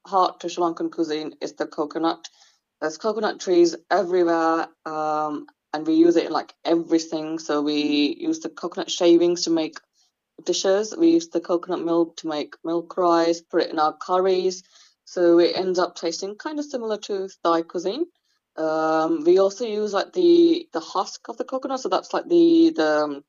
heart 0.08 0.40
to 0.40 0.50
Sri 0.50 0.64
Lankan 0.64 0.92
cuisine 0.92 1.36
is 1.42 1.54
the 1.54 1.68
coconut. 1.68 2.28
There's 2.82 2.98
coconut 2.98 3.40
trees 3.40 3.76
everywhere, 3.92 4.68
um, 4.86 5.46
and 5.74 5.86
we 5.86 5.94
use 5.96 6.16
it 6.16 6.26
in 6.26 6.32
like 6.32 6.54
everything. 6.66 7.38
So 7.40 7.62
we 7.62 8.18
use 8.20 8.40
the 8.40 8.50
coconut 8.50 8.90
shavings 8.90 9.44
to 9.44 9.52
make 9.52 9.78
dishes. 10.44 10.96
We 10.98 11.10
use 11.10 11.28
the 11.28 11.42
coconut 11.42 11.84
milk 11.84 12.18
to 12.18 12.28
make 12.28 12.56
milk 12.64 12.98
rice, 12.98 13.42
put 13.42 13.64
it 13.64 13.70
in 13.70 13.80
our 13.80 13.96
curries. 14.02 14.64
So 15.06 15.40
it 15.40 15.58
ends 15.58 15.80
up 15.80 15.96
tasting 15.96 16.36
kind 16.36 16.60
of 16.60 16.66
similar 16.66 16.98
to 16.98 17.30
Thai 17.44 17.64
cuisine. 17.64 18.06
Um, 18.60 19.24
we 19.24 19.40
also 19.40 19.66
use 19.66 19.94
like 19.94 20.14
the 20.14 20.68
the 20.74 20.82
husk 20.82 21.30
of 21.30 21.38
the 21.38 21.46
coconut, 21.46 21.80
so 21.82 21.90
that's 21.90 22.14
like 22.14 22.28
the 22.28 22.74
the 22.76 23.24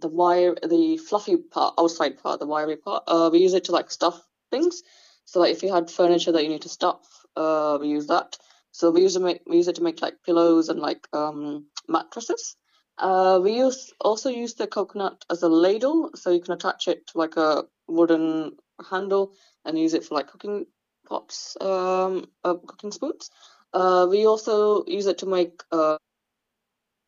the 0.00 0.08
wire, 0.08 0.54
the 0.68 0.96
fluffy 0.96 1.36
part, 1.36 1.74
outside 1.78 2.18
part, 2.22 2.40
the 2.40 2.46
wiry 2.46 2.76
part. 2.76 3.04
Uh, 3.06 3.30
we 3.32 3.38
use 3.40 3.54
it 3.54 3.64
to 3.64 3.72
like 3.72 3.90
stuff 3.90 4.20
things. 4.50 4.82
So 5.24 5.40
like 5.40 5.52
if 5.52 5.62
you 5.62 5.72
had 5.72 5.90
furniture 5.90 6.32
that 6.32 6.42
you 6.42 6.48
need 6.48 6.62
to 6.62 6.68
stuff, 6.68 7.06
uh, 7.36 7.78
we 7.80 7.88
use 7.88 8.08
that. 8.08 8.36
So 8.72 8.90
we 8.90 9.02
use 9.02 9.16
it 9.16 9.22
make 9.22 9.42
we 9.46 9.56
use 9.58 9.68
it 9.68 9.76
to 9.76 9.82
make 9.82 10.02
like 10.02 10.16
pillows 10.24 10.68
and 10.68 10.80
like 10.80 11.06
um, 11.12 11.66
mattresses. 11.88 12.56
Uh, 12.98 13.40
we 13.42 13.56
use 13.56 13.92
also 14.00 14.30
use 14.30 14.54
the 14.54 14.66
coconut 14.66 15.24
as 15.30 15.42
a 15.42 15.48
ladle, 15.48 16.10
so 16.14 16.30
you 16.30 16.40
can 16.40 16.54
attach 16.54 16.88
it 16.88 17.06
to 17.08 17.18
like 17.18 17.36
a 17.36 17.64
wooden 17.88 18.52
handle 18.90 19.32
and 19.64 19.78
use 19.78 19.94
it 19.94 20.04
for 20.04 20.14
like 20.16 20.28
cooking 20.28 20.66
pots, 21.08 21.56
um, 21.60 22.26
uh, 22.44 22.54
cooking 22.54 22.92
spoons. 22.92 23.30
Uh, 23.72 24.06
we 24.10 24.26
also 24.26 24.84
use 24.86 25.06
it 25.06 25.18
to 25.18 25.26
make 25.26 25.62
uh, 25.72 25.96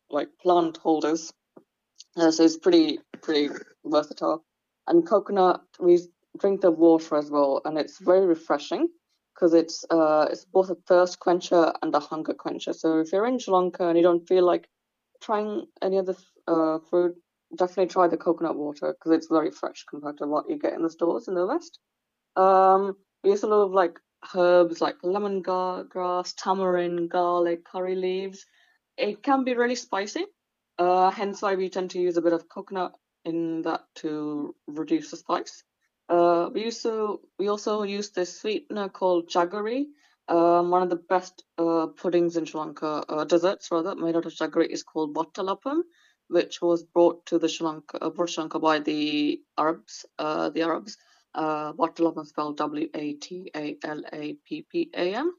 like 0.09 0.29
plant 0.41 0.77
holders 0.77 1.33
uh, 2.15 2.31
so 2.31 2.43
it's 2.43 2.57
pretty 2.57 2.99
pretty 3.21 3.49
versatile. 3.85 4.43
And 4.87 5.07
coconut, 5.07 5.61
we 5.79 5.99
drink 6.39 6.61
the 6.61 6.71
water 6.71 7.15
as 7.15 7.31
well, 7.31 7.61
and 7.65 7.77
it's 7.77 7.99
very 7.99 8.25
refreshing 8.25 8.87
because 9.33 9.53
it's 9.53 9.83
uh 9.89 10.27
it's 10.29 10.45
both 10.45 10.69
a 10.69 10.75
thirst 10.87 11.19
quencher 11.19 11.73
and 11.81 11.93
a 11.95 11.99
hunger 11.99 12.33
quencher. 12.33 12.73
So 12.73 12.99
if 12.99 13.11
you're 13.11 13.25
in 13.25 13.39
Sri 13.39 13.53
Lanka 13.53 13.87
and 13.87 13.97
you 13.97 14.03
don't 14.03 14.27
feel 14.27 14.45
like 14.45 14.67
trying 15.21 15.65
any 15.81 15.97
other 15.97 16.15
uh, 16.47 16.79
fruit, 16.89 17.15
definitely 17.57 17.87
try 17.87 18.07
the 18.07 18.17
coconut 18.17 18.57
water 18.57 18.93
because 18.93 19.17
it's 19.17 19.27
very 19.27 19.51
fresh 19.51 19.85
compared 19.89 20.17
to 20.17 20.27
what 20.27 20.49
you 20.49 20.57
get 20.59 20.73
in 20.73 20.83
the 20.83 20.89
stores 20.89 21.27
in 21.27 21.33
the 21.35 21.47
West. 21.47 21.79
Um, 22.35 22.97
we 23.23 23.31
use 23.31 23.43
a 23.43 23.47
lot 23.47 23.63
of 23.63 23.71
like 23.71 23.99
herbs 24.35 24.81
like 24.81 25.01
lemongrass, 25.01 26.33
tamarind, 26.35 27.09
garlic, 27.09 27.65
curry 27.65 27.95
leaves. 27.95 28.45
It 28.97 29.23
can 29.23 29.43
be 29.43 29.55
really 29.55 29.75
spicy, 29.75 30.25
uh, 30.77 31.09
hence 31.11 31.41
why 31.41 31.55
we 31.55 31.69
tend 31.69 31.91
to 31.91 31.99
use 31.99 32.17
a 32.17 32.21
bit 32.21 32.33
of 32.33 32.47
coconut 32.49 32.93
in 33.25 33.63
that 33.63 33.81
to 33.95 34.55
reduce 34.67 35.11
the 35.11 35.17
spice. 35.17 35.63
Uh, 36.09 36.49
we 36.53 36.65
also 36.65 37.21
we 37.39 37.47
also 37.47 37.83
use 37.83 38.11
this 38.11 38.39
sweetener 38.39 38.89
called 38.89 39.29
jaggery. 39.29 39.85
Um, 40.27 40.69
one 40.69 40.83
of 40.83 40.89
the 40.89 40.95
best 40.95 41.43
uh, 41.57 41.87
puddings 41.87 42.37
in 42.37 42.45
Sri 42.45 42.59
Lanka, 42.59 43.03
uh, 43.09 43.23
desserts 43.25 43.69
rather, 43.71 43.95
made 43.95 44.15
out 44.15 44.25
of 44.25 44.33
jaggery 44.33 44.67
is 44.67 44.83
called 44.83 45.15
Watalappam, 45.15 45.81
which 46.29 46.61
was 46.61 46.83
brought 46.83 47.25
to 47.27 47.39
the 47.39 47.49
Sri 47.49 47.65
Lanka, 47.67 47.97
uh, 48.01 48.09
brought 48.09 48.29
Sri 48.29 48.41
Lanka 48.41 48.59
by 48.59 48.79
the 48.79 49.41
Arabs. 49.57 50.05
Uh, 50.17 50.49
the 50.49 50.61
Arabs. 50.61 50.97
Uh, 51.35 51.73
Watalappam 51.73 52.25
spelled 52.25 52.57
W 52.57 52.89
A 52.93 53.13
T 53.13 53.51
A 53.55 53.77
L 53.83 54.03
A 54.11 54.33
P 54.45 54.65
P 54.71 54.89
A 54.95 55.15
M, 55.15 55.33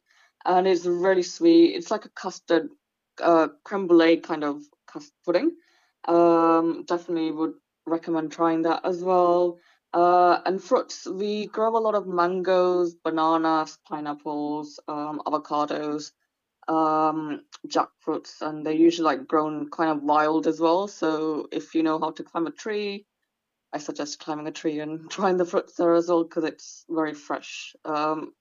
and 0.45 0.67
it's 0.67 0.87
really 0.87 1.23
sweet. 1.23 1.75
It's 1.77 1.91
like 1.91 2.05
a 2.05 2.11
custard, 2.11 2.71
uh, 3.23 3.49
creme 3.65 3.87
brulee 3.87 4.19
kind 4.19 4.45
of 4.45 4.63
custard 4.87 5.13
pudding. 5.25 5.53
Um, 6.07 6.85
definitely 6.87 7.31
would 7.31 7.55
recommend 7.87 8.33
trying 8.33 8.63
that 8.63 8.85
as 8.85 9.03
well. 9.03 9.59
Uh, 9.93 10.41
and 10.45 10.63
fruits, 10.63 11.07
we 11.07 11.47
grow 11.47 11.77
a 11.77 11.79
lot 11.79 11.95
of 11.95 12.07
mangoes, 12.09 12.97
bananas, 12.97 13.79
pineapples, 13.89 14.81
um, 14.89 15.23
avocados, 15.25 16.11
um, 16.67 17.43
jackfruits, 17.69 18.41
and 18.41 18.67
they're 18.67 18.73
usually 18.73 19.05
like 19.05 19.29
grown 19.29 19.71
kind 19.71 19.91
of 19.91 20.03
wild 20.03 20.47
as 20.49 20.59
well. 20.61 20.89
So 20.89 21.47
if 21.53 21.75
you 21.75 21.83
know 21.85 22.01
how 22.01 22.11
to 22.11 22.25
climb 22.25 22.47
a 22.49 22.51
tree, 22.51 23.07
I 23.75 23.79
suggest 23.79 24.21
climbing 24.21 24.47
a 24.47 24.53
tree 24.53 24.79
and 24.81 25.11
trying 25.11 25.37
the 25.37 25.45
fruits 25.45 25.75
there 25.75 25.95
as 25.95 26.09
well 26.09 26.23
because 26.23 26.45
it's 26.45 26.85
very 26.89 27.13
fresh. 27.13 27.75
Um, 27.85 28.33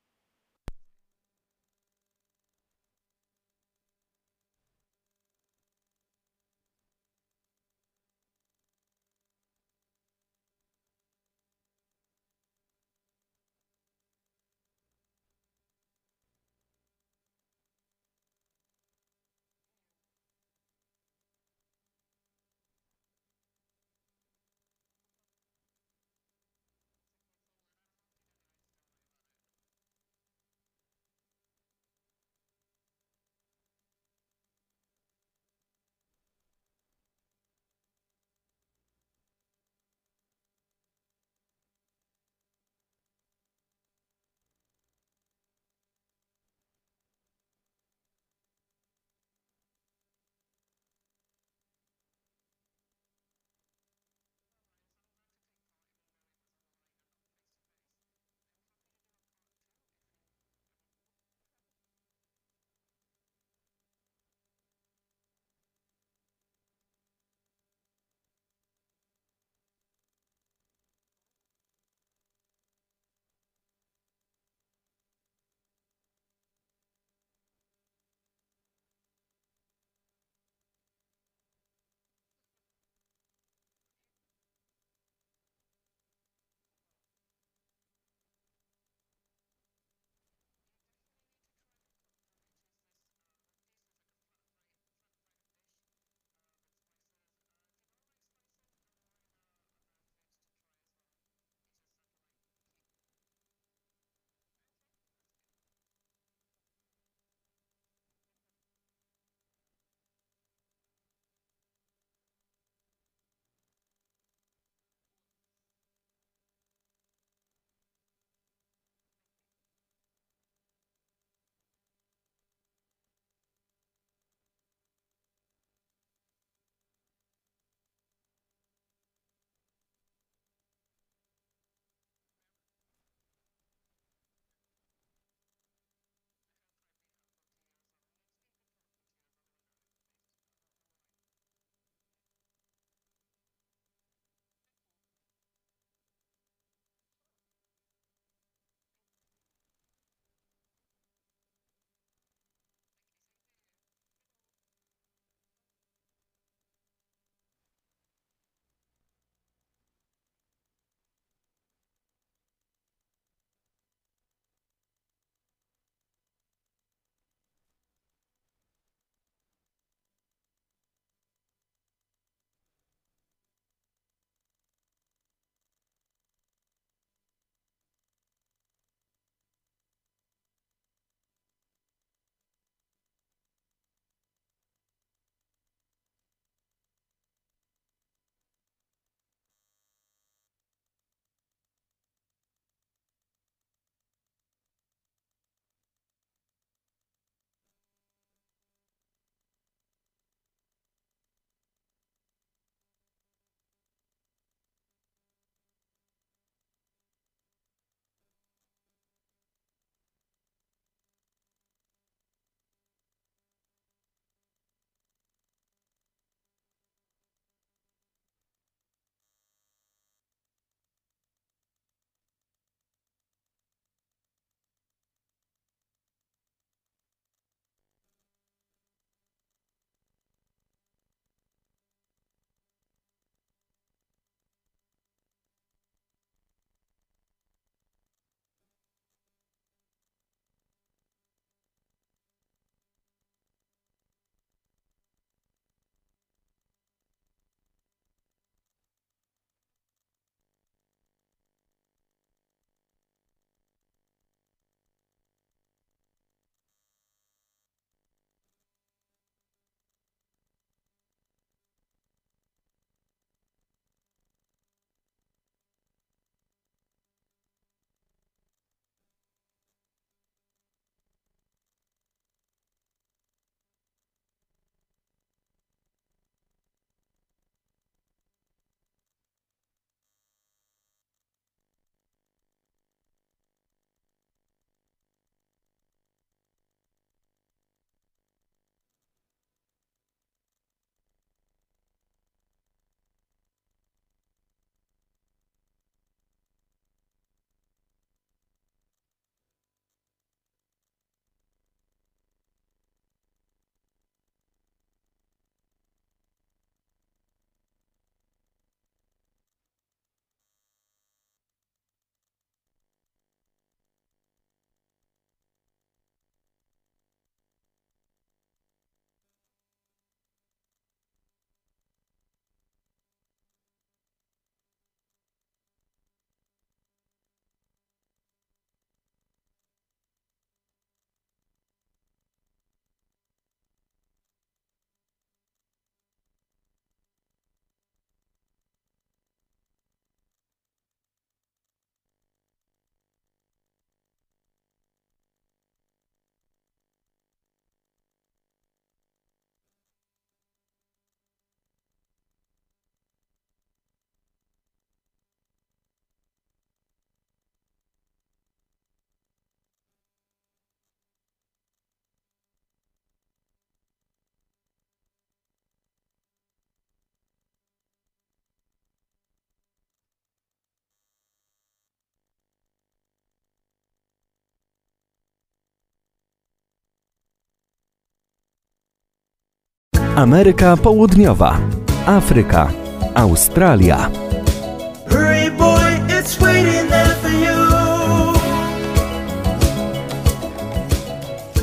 Ameryka 380.16 380.78
Południowa, 380.78 381.60
Afryka, 382.06 382.72
Australia. 383.16 384.10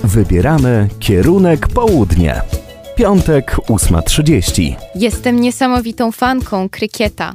Wybieramy 0.05 0.89
kierunek 0.99 1.69
południe. 1.69 2.43
Piątek 2.97 3.57
8.30. 3.57 4.75
Jestem 4.95 5.41
niesamowitą 5.41 6.13
fanką 6.13 6.69
krykieta. 6.69 7.35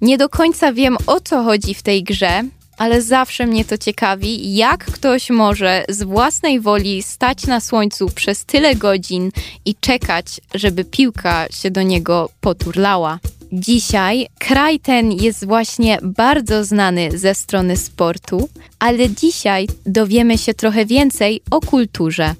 Nie 0.00 0.18
do 0.18 0.28
końca 0.28 0.72
wiem 0.72 0.96
o 1.06 1.20
co 1.20 1.42
chodzi 1.42 1.74
w 1.74 1.82
tej 1.82 2.04
grze, 2.04 2.42
ale 2.80 3.02
zawsze 3.02 3.46
mnie 3.46 3.64
to 3.64 3.78
ciekawi, 3.78 4.54
jak 4.56 4.84
ktoś 4.84 5.30
może 5.30 5.84
z 5.88 6.02
własnej 6.02 6.60
woli 6.60 7.02
stać 7.02 7.46
na 7.46 7.60
słońcu 7.60 8.06
przez 8.06 8.44
tyle 8.44 8.74
godzin 8.74 9.30
i 9.64 9.74
czekać, 9.74 10.40
żeby 10.54 10.84
piłka 10.84 11.46
się 11.50 11.70
do 11.70 11.82
niego 11.82 12.30
poturlała. 12.40 13.18
Dzisiaj 13.52 14.26
kraj 14.38 14.80
ten 14.80 15.12
jest 15.12 15.46
właśnie 15.46 15.98
bardzo 16.02 16.64
znany 16.64 17.18
ze 17.18 17.34
strony 17.34 17.76
sportu, 17.76 18.48
ale 18.78 19.10
dzisiaj 19.10 19.68
dowiemy 19.86 20.38
się 20.38 20.54
trochę 20.54 20.86
więcej 20.86 21.40
o 21.50 21.60
kulturze. 21.60 22.34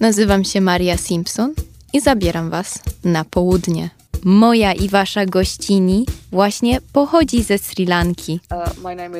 Nazywam 0.00 0.44
się 0.44 0.60
Maria 0.60 0.96
Simpson 0.96 1.54
i 1.92 2.00
zabieram 2.00 2.50
Was 2.50 2.78
na 3.04 3.24
południe. 3.24 4.01
Moja 4.24 4.72
i 4.72 4.88
wasza 4.88 5.26
gościni 5.26 6.06
właśnie 6.32 6.80
pochodzi 6.92 7.42
ze 7.42 7.58
Sri 7.58 7.86
Lanki. 7.86 8.40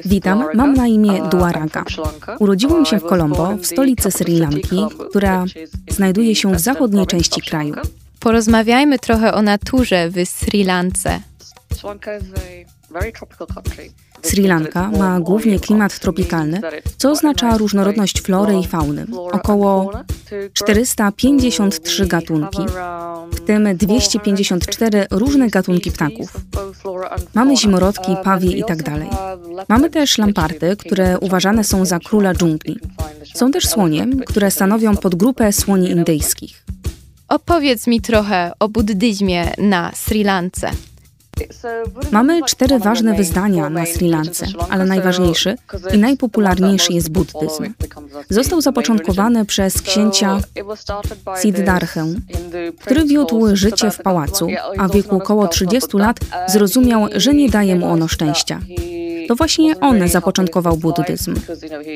Witam, 0.05 0.45
mam 0.55 0.75
na 0.75 0.87
imię 0.87 1.23
Duaraga. 1.31 1.85
Urodziłam 2.39 2.87
się 2.87 2.99
w 2.99 3.03
Colombo, 3.05 3.57
w 3.57 3.67
stolicy 3.67 4.11
Sri 4.11 4.39
Lanki, 4.39 4.77
która 5.11 5.45
znajduje 5.91 6.35
się 6.35 6.55
w 6.55 6.61
zachodniej 6.61 7.07
części 7.07 7.41
kraju. 7.41 7.75
Porozmawiajmy 8.21 8.99
trochę 8.99 9.35
o 9.35 9.43
naturze 9.43 10.11
w 10.11 10.29
Sri 10.29 10.65
Lance. 10.65 11.21
Sri 14.23 14.47
Lanka 14.47 14.91
ma 14.91 15.21
głównie 15.21 15.61
klimat 15.61 15.99
tropikalny, 15.99 16.61
co 16.97 17.11
oznacza 17.11 17.57
różnorodność 17.57 18.21
flory 18.23 18.59
i 18.59 18.67
fauny. 18.67 19.07
Około 19.33 19.91
453 20.53 22.07
gatunki, 22.07 22.63
w 23.33 23.41
tym 23.41 23.77
254 23.77 25.07
różne 25.11 25.49
gatunki 25.49 25.93
ptaków. 25.93 26.37
Mamy 27.35 27.57
zimorodki, 27.57 28.17
pawie 28.25 28.51
itd. 28.51 28.85
Tak 28.85 29.69
Mamy 29.69 29.91
też 29.91 30.19
lamparty, 30.19 30.77
które 30.77 31.19
uważane 31.19 31.65
są 31.65 31.85
za 31.85 31.99
króla 31.99 32.35
dżungli. 32.35 32.79
Są 33.35 33.51
też 33.51 33.69
słonie, 33.69 34.07
które 34.27 34.51
stanowią 34.51 34.97
podgrupę 34.97 35.53
słoni 35.53 35.91
indyjskich. 35.91 36.65
Opowiedz 37.29 37.87
mi 37.87 38.01
trochę 38.01 38.53
o 38.61 38.69
buddyzmie 38.69 39.53
na 39.59 39.93
Sri 39.95 40.25
Lance. 40.25 40.71
Mamy 42.13 42.41
cztery 42.43 42.79
ważne 42.79 43.15
wyznania 43.15 43.71
na 43.71 43.87
Sri 43.87 44.09
Lance, 44.09 44.47
ale 44.71 44.85
najważniejszy 44.85 45.57
i 45.95 45.99
najpopularniejszy 45.99 46.93
jest 46.93 47.11
buddyzm. 47.11 47.73
Został 48.31 48.61
zapoczątkowany 48.61 49.45
przez 49.45 49.83
księcia 49.83 50.41
Siddharthę, 51.43 52.15
który 52.81 53.05
wiódł 53.05 53.57
życie 53.57 53.91
w 53.91 53.99
pałacu, 54.03 54.49
a 54.79 54.89
w 54.89 54.93
wieku 54.93 55.17
około 55.17 55.49
30 55.49 55.97
lat 55.97 56.21
zrozumiał, 56.47 57.07
że 57.17 57.35
nie 57.35 57.49
daje 57.49 57.77
mu 57.77 57.87
ono 57.87 58.09
szczęścia. 58.09 58.61
To 59.29 59.35
właśnie 59.35 59.81
on 59.81 60.09
zapoczątkował 60.09 60.77
buddyzm. 60.77 61.35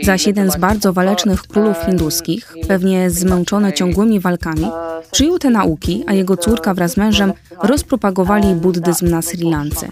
Zaś 0.03 0.27
jeden 0.27 0.51
z 0.51 0.57
bardzo 0.57 0.93
walecznych 0.93 1.43
królów 1.43 1.77
hinduskich, 1.87 2.55
pewnie 2.69 3.11
zmęczony 3.11 3.73
ciągłymi 3.73 4.21
walkami, 4.21 4.67
przyjął 5.11 5.39
te 5.39 5.51
nauki, 5.51 6.05
a 6.07 6.13
jego 6.13 6.37
córka 6.37 6.75
wraz 6.75 6.93
z 6.93 6.97
mężem 6.97 7.33
rozpropagowali 7.63 8.55
buddyzm 8.55 9.09
na 9.09 9.23
Sri 9.23 9.51
Lance. 9.51 9.89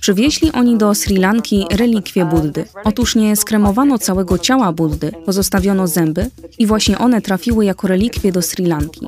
Przywieźli 0.00 0.52
oni 0.52 0.78
do 0.78 0.94
Sri 0.94 1.16
Lanki 1.16 1.66
relikwie 1.70 2.24
Buddy. 2.24 2.64
Otóż 2.84 3.16
nie 3.16 3.36
skremowano 3.36 3.98
całego 3.98 4.38
ciała 4.38 4.72
Buddy, 4.72 5.12
pozostawiono 5.26 5.86
zęby 5.86 6.30
i 6.58 6.66
właśnie 6.66 6.98
one 6.98 7.20
trafiły 7.22 7.64
jako 7.64 7.88
relikwie 7.88 8.32
do 8.32 8.42
Sri 8.42 8.66
Lanki. 8.66 9.06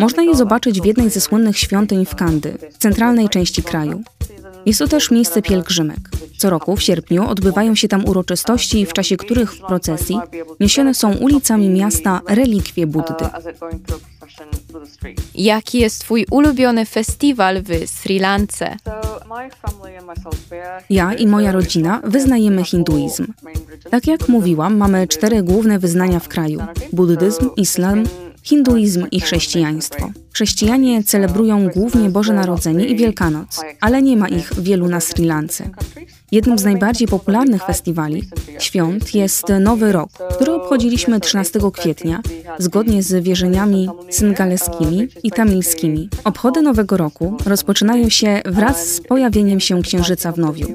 Można 0.00 0.22
je 0.22 0.34
zobaczyć 0.34 0.80
w 0.80 0.84
jednej 0.84 1.10
ze 1.10 1.20
słynnych 1.20 1.58
świątyń 1.58 2.06
w 2.06 2.14
Kandy, 2.14 2.58
w 2.72 2.78
centralnej 2.78 3.28
części 3.28 3.62
kraju. 3.62 4.02
Jest 4.66 4.78
to 4.78 4.88
też 4.88 5.10
miejsce 5.10 5.42
pielgrzymek. 5.42 5.98
Co 6.38 6.50
roku 6.50 6.76
w 6.76 6.82
sierpniu 6.82 7.28
odbywają 7.28 7.74
się 7.74 7.88
tam 7.88 8.04
uroczystości, 8.04 8.86
w 8.86 8.92
czasie 8.92 9.16
których 9.16 9.52
w 9.54 9.60
procesji 9.60 10.18
niesione 10.60 10.94
są 10.94 11.14
ulicami 11.14 11.68
miasta 11.68 12.20
relikwie 12.28 12.86
Buddy. 12.86 13.14
Jaki 15.34 15.78
jest 15.78 16.00
Twój 16.00 16.26
ulubiony 16.30 16.86
festiwal 16.86 17.62
w 17.62 17.88
Sri 17.90 18.18
Lance? 18.18 18.76
Ja 20.90 21.14
i 21.14 21.26
moja 21.26 21.52
rodzina 21.52 22.00
wyznajemy 22.04 22.64
hinduizm. 22.64 23.26
Tak 23.90 24.06
jak 24.06 24.28
mówiłam, 24.28 24.76
mamy 24.76 25.08
cztery 25.08 25.42
główne 25.42 25.78
wyznania 25.78 26.20
w 26.20 26.28
kraju: 26.28 26.60
buddyzm, 26.92 27.50
islam, 27.56 28.04
hinduizm 28.42 29.06
i 29.10 29.20
chrześcijaństwo. 29.20 30.10
Chrześcijanie 30.32 31.04
celebrują 31.04 31.68
głównie 31.68 32.10
Boże 32.10 32.32
Narodzenie 32.32 32.84
i 32.84 32.96
Wielkanoc, 32.96 33.60
ale 33.80 34.02
nie 34.02 34.16
ma 34.16 34.28
ich 34.28 34.52
wielu 34.60 34.88
na 34.88 35.00
Sri 35.00 35.24
Lance. 35.24 35.70
Jednym 36.32 36.58
z 36.58 36.64
najbardziej 36.64 37.08
popularnych 37.08 37.64
festiwali, 37.64 38.22
świąt, 38.58 39.14
jest 39.14 39.44
Nowy 39.60 39.92
Rok, 39.92 40.10
który 40.34 40.52
obchodziliśmy 40.52 41.20
13 41.20 41.60
kwietnia, 41.72 42.20
zgodnie 42.58 43.02
z 43.02 43.24
wierzeniami 43.24 43.88
syngaleskimi 44.10 45.08
i 45.22 45.30
tamilskimi. 45.30 46.08
Obchody 46.24 46.62
Nowego 46.62 46.96
Roku 46.96 47.36
rozpoczynają 47.46 48.08
się 48.08 48.42
wraz 48.44 48.86
z 48.86 49.00
pojawieniem 49.00 49.60
się 49.60 49.82
Księżyca 49.82 50.32
w 50.32 50.38
Nowiu, 50.38 50.66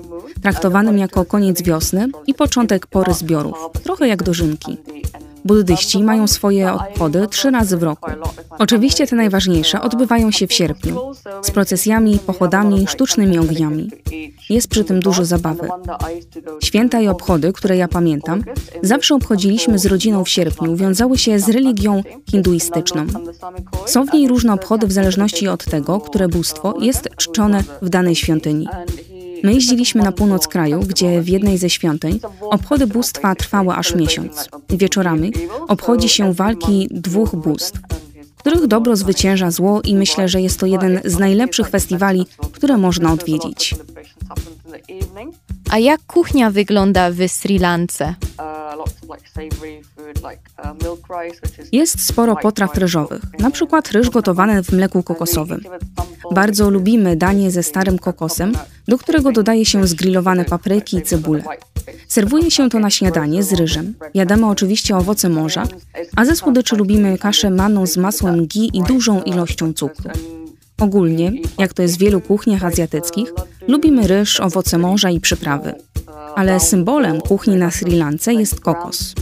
traktowanym 0.41 0.97
jako 0.97 1.25
koniec 1.25 1.61
wiosny 1.61 2.07
i 2.27 2.33
początek 2.33 2.87
pory 2.87 3.13
zbiorów, 3.13 3.57
trochę 3.83 4.07
jak 4.07 4.23
dożynki. 4.23 4.77
Buddyści 5.47 6.03
mają 6.03 6.27
swoje 6.27 6.73
obchody 6.73 7.27
trzy 7.27 7.51
razy 7.51 7.77
w 7.77 7.83
roku. 7.83 8.11
Oczywiście 8.59 9.07
te 9.07 9.15
najważniejsze 9.15 9.81
odbywają 9.81 10.31
się 10.31 10.47
w 10.47 10.53
sierpniu, 10.53 10.99
z 11.41 11.51
procesjami, 11.51 12.19
pochodami, 12.19 12.87
sztucznymi 12.87 13.39
ogniami. 13.39 13.91
Jest 14.49 14.67
przy 14.67 14.83
tym 14.83 14.99
dużo 14.99 15.25
zabawy. 15.25 15.67
Święta 16.63 17.01
i 17.01 17.07
obchody, 17.07 17.53
które 17.53 17.77
ja 17.77 17.87
pamiętam, 17.87 18.43
zawsze 18.81 19.15
obchodziliśmy 19.15 19.79
z 19.79 19.85
rodziną 19.85 20.23
w 20.23 20.29
sierpniu, 20.29 20.75
wiązały 20.75 21.17
się 21.17 21.39
z 21.39 21.49
religią 21.49 22.03
hinduistyczną. 22.31 23.05
Są 23.85 24.05
w 24.05 24.13
niej 24.13 24.27
różne 24.27 24.53
obchody 24.53 24.87
w 24.87 24.91
zależności 24.91 25.47
od 25.47 25.65
tego, 25.65 25.99
które 25.99 26.27
bóstwo 26.27 26.73
jest 26.81 27.09
czczone 27.17 27.63
w 27.81 27.89
danej 27.89 28.15
świątyni. 28.15 28.67
My 29.43 29.53
jeździliśmy 29.53 30.03
na 30.03 30.11
północ 30.11 30.47
kraju, 30.47 30.79
gdzie 30.79 31.21
w 31.21 31.29
jednej 31.29 31.57
ze 31.57 31.69
świątyń 31.69 32.19
obchody 32.41 32.87
bóstwa 32.87 33.35
trwały 33.35 33.73
aż 33.73 33.95
miesiąc. 33.95 34.49
Wieczorami 34.69 35.33
obchodzi 35.67 36.09
się 36.09 36.33
walki 36.33 36.87
dwóch 36.91 37.35
bóstw, 37.35 37.79
których 38.37 38.67
dobro 38.67 38.95
zwycięża 38.95 39.51
zło 39.51 39.81
i 39.81 39.95
myślę, 39.95 40.27
że 40.27 40.41
jest 40.41 40.59
to 40.59 40.65
jeden 40.65 40.99
z 41.05 41.19
najlepszych 41.19 41.69
festiwali, 41.69 42.25
które 42.51 42.77
można 42.77 43.13
odwiedzić. 43.13 43.75
A 45.69 45.79
jak 45.79 46.01
kuchnia 46.07 46.51
wygląda 46.51 47.11
w 47.11 47.17
Sri 47.27 47.59
Lance? 47.59 48.15
Jest 51.71 52.05
sporo 52.05 52.35
potraw 52.35 52.77
ryżowych, 52.77 53.21
na 53.39 53.51
przykład 53.51 53.91
ryż 53.91 54.09
gotowany 54.09 54.63
w 54.63 54.71
mleku 54.71 55.03
kokosowym. 55.03 55.61
Bardzo 56.31 56.69
lubimy 56.69 57.15
danie 57.15 57.51
ze 57.51 57.63
starym 57.63 57.99
kokosem, 57.99 58.53
do 58.87 58.97
którego 58.97 59.31
dodaje 59.31 59.65
się 59.65 59.87
zgrillowane 59.87 60.45
papryki 60.45 60.97
i 60.97 61.01
cebulę. 61.01 61.43
Serwuje 62.07 62.51
się 62.51 62.69
to 62.69 62.79
na 62.79 62.89
śniadanie 62.89 63.43
z 63.43 63.53
ryżem. 63.53 63.93
Jadamy 64.13 64.47
oczywiście 64.47 64.97
owoce 64.97 65.29
morza, 65.29 65.63
a 66.15 66.25
ze 66.25 66.35
słodyczy 66.35 66.75
lubimy 66.75 67.17
kaszę 67.17 67.49
manną 67.49 67.85
z 67.85 67.97
masłem 67.97 68.47
ghee 68.47 68.77
i 68.77 68.83
dużą 68.83 69.21
ilością 69.21 69.73
cukru. 69.73 70.09
Ogólnie, 70.79 71.31
jak 71.57 71.73
to 71.73 71.81
jest 71.81 71.95
w 71.95 71.99
wielu 71.99 72.21
kuchniach 72.21 72.63
azjatyckich, 72.63 73.33
lubimy 73.67 74.07
ryż, 74.07 74.39
owoce 74.39 74.77
morza 74.77 75.09
i 75.09 75.19
przyprawy 75.19 75.75
ale 76.37 76.59
symbolem 76.59 77.21
kuchni 77.21 77.55
na 77.55 77.71
Sri 77.71 77.91
Lance 77.91 78.33
jest 78.33 78.59
kokos. 78.59 79.13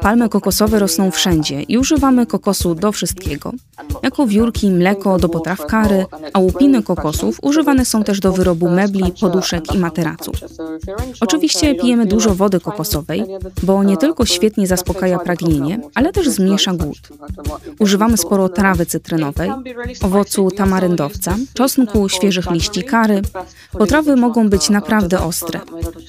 Palmy 0.00 0.28
kokosowe 0.28 0.78
rosną 0.78 1.10
wszędzie 1.10 1.62
i 1.62 1.78
używamy 1.78 2.26
kokosu 2.26 2.74
do 2.74 2.92
wszystkiego. 2.92 3.52
Jako 4.02 4.26
wiórki, 4.26 4.70
mleko 4.70 5.18
do 5.18 5.28
potraw 5.28 5.66
kary, 5.66 6.06
a 6.32 6.38
łupiny 6.38 6.82
kokosów 6.82 7.38
używane 7.42 7.84
są 7.84 8.04
też 8.04 8.20
do 8.20 8.32
wyrobu 8.32 8.70
mebli, 8.70 9.12
poduszek 9.20 9.74
i 9.74 9.78
materaców. 9.78 10.34
Oczywiście 11.20 11.74
pijemy 11.74 12.06
dużo 12.06 12.34
wody 12.34 12.60
kokosowej, 12.60 13.24
bo 13.62 13.84
nie 13.84 13.96
tylko 13.96 14.26
świetnie 14.26 14.66
zaspokaja 14.66 15.18
pragnienie, 15.18 15.80
ale 15.94 16.12
też 16.12 16.28
zmniejsza 16.28 16.72
głód. 16.72 17.08
Używamy 17.78 18.16
sporo 18.16 18.48
trawy 18.48 18.86
cytrynowej, 18.86 19.50
owocu 20.02 20.50
tamaryndowca, 20.50 21.36
czosnku, 21.54 22.08
świeżych 22.08 22.50
liści 22.50 22.82
kary. 22.82 23.22
Potrawy 23.78 24.16
mogą 24.16 24.48
być 24.48 24.70
naprawdę 24.70 25.20
ostre, 25.20 25.60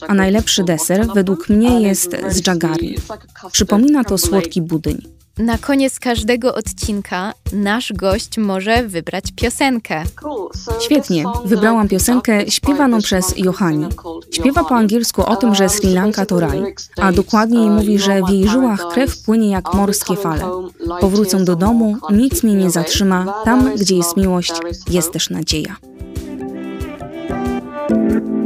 a 0.08 0.14
najlepszy 0.14 0.64
deser 0.64 1.08
według 1.14 1.50
mnie 1.50 1.82
jest 1.82 2.16
z 2.30 2.48
jagari. 2.48 2.96
Przypomina 2.96 3.50
Przypomina 3.52 4.04
to 4.04 4.18
słodki 4.18 4.62
budyń. 4.62 5.02
Na 5.38 5.58
koniec 5.58 6.00
każdego 6.00 6.56
odcinka 6.56 7.34
nasz 7.54 7.94
gość 7.94 8.38
może 8.38 8.84
wybrać 8.84 9.24
piosenkę. 9.36 10.04
Świetnie, 10.80 11.24
wybrałam 11.46 11.88
piosenkę 11.88 12.52
śpiewaną 12.52 13.02
przez 13.02 13.38
Johani. 13.38 13.86
Śpiewa 14.32 14.64
po 14.64 14.76
angielsku 14.76 15.26
o 15.26 15.36
tym, 15.36 15.56
że 15.56 15.70
Sri 15.70 15.94
Lanka 15.94 16.26
to 16.26 16.40
raj, 16.40 16.76
a 16.98 17.12
dokładniej 17.12 17.70
mówi, 17.70 18.00
że 18.00 18.22
w 18.24 18.30
jej 18.30 18.48
żyłach 18.48 18.88
krew 18.94 19.24
płynie 19.24 19.50
jak 19.50 19.74
morskie 19.74 20.16
fale. 20.16 20.44
Powrócę 21.02 21.46
do 21.46 21.56
domu, 21.56 21.98
nic 22.12 22.44
mnie 22.44 22.56
nie 22.56 22.72
zatrzyma, 22.72 23.34
tam 23.46 23.76
gdzie 23.76 23.96
jest 23.96 24.18
miłość, 24.18 24.54
jest 24.90 25.12
też 25.12 25.30
nadzieja. 25.30 25.76
Thank 27.90 28.24
you. 28.24 28.39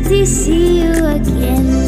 to 0.00 0.26
see 0.26 0.80
you 0.80 0.92
again. 1.06 1.83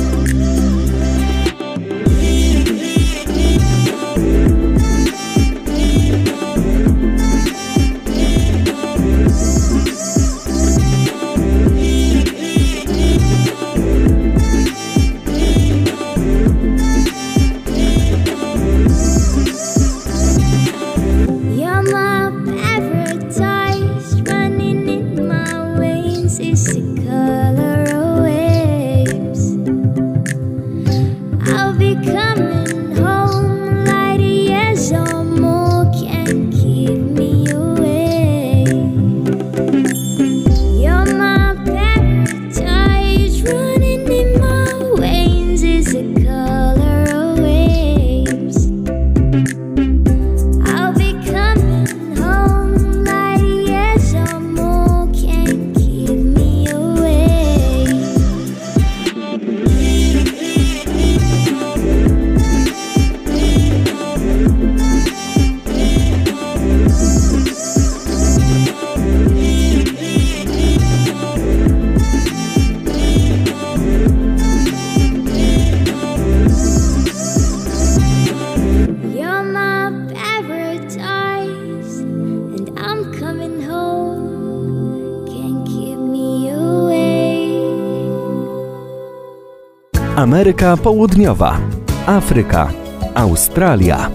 Ameryka 90.47 90.77
Południowa, 90.77 91.59
Afryka, 92.07 92.73
Australia. 93.15 94.11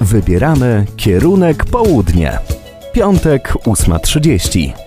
Wybieramy 0.00 0.86
kierunek 0.96 1.64
południe. 1.64 2.38
Piątek 2.92 3.52
8.30. 3.52 4.79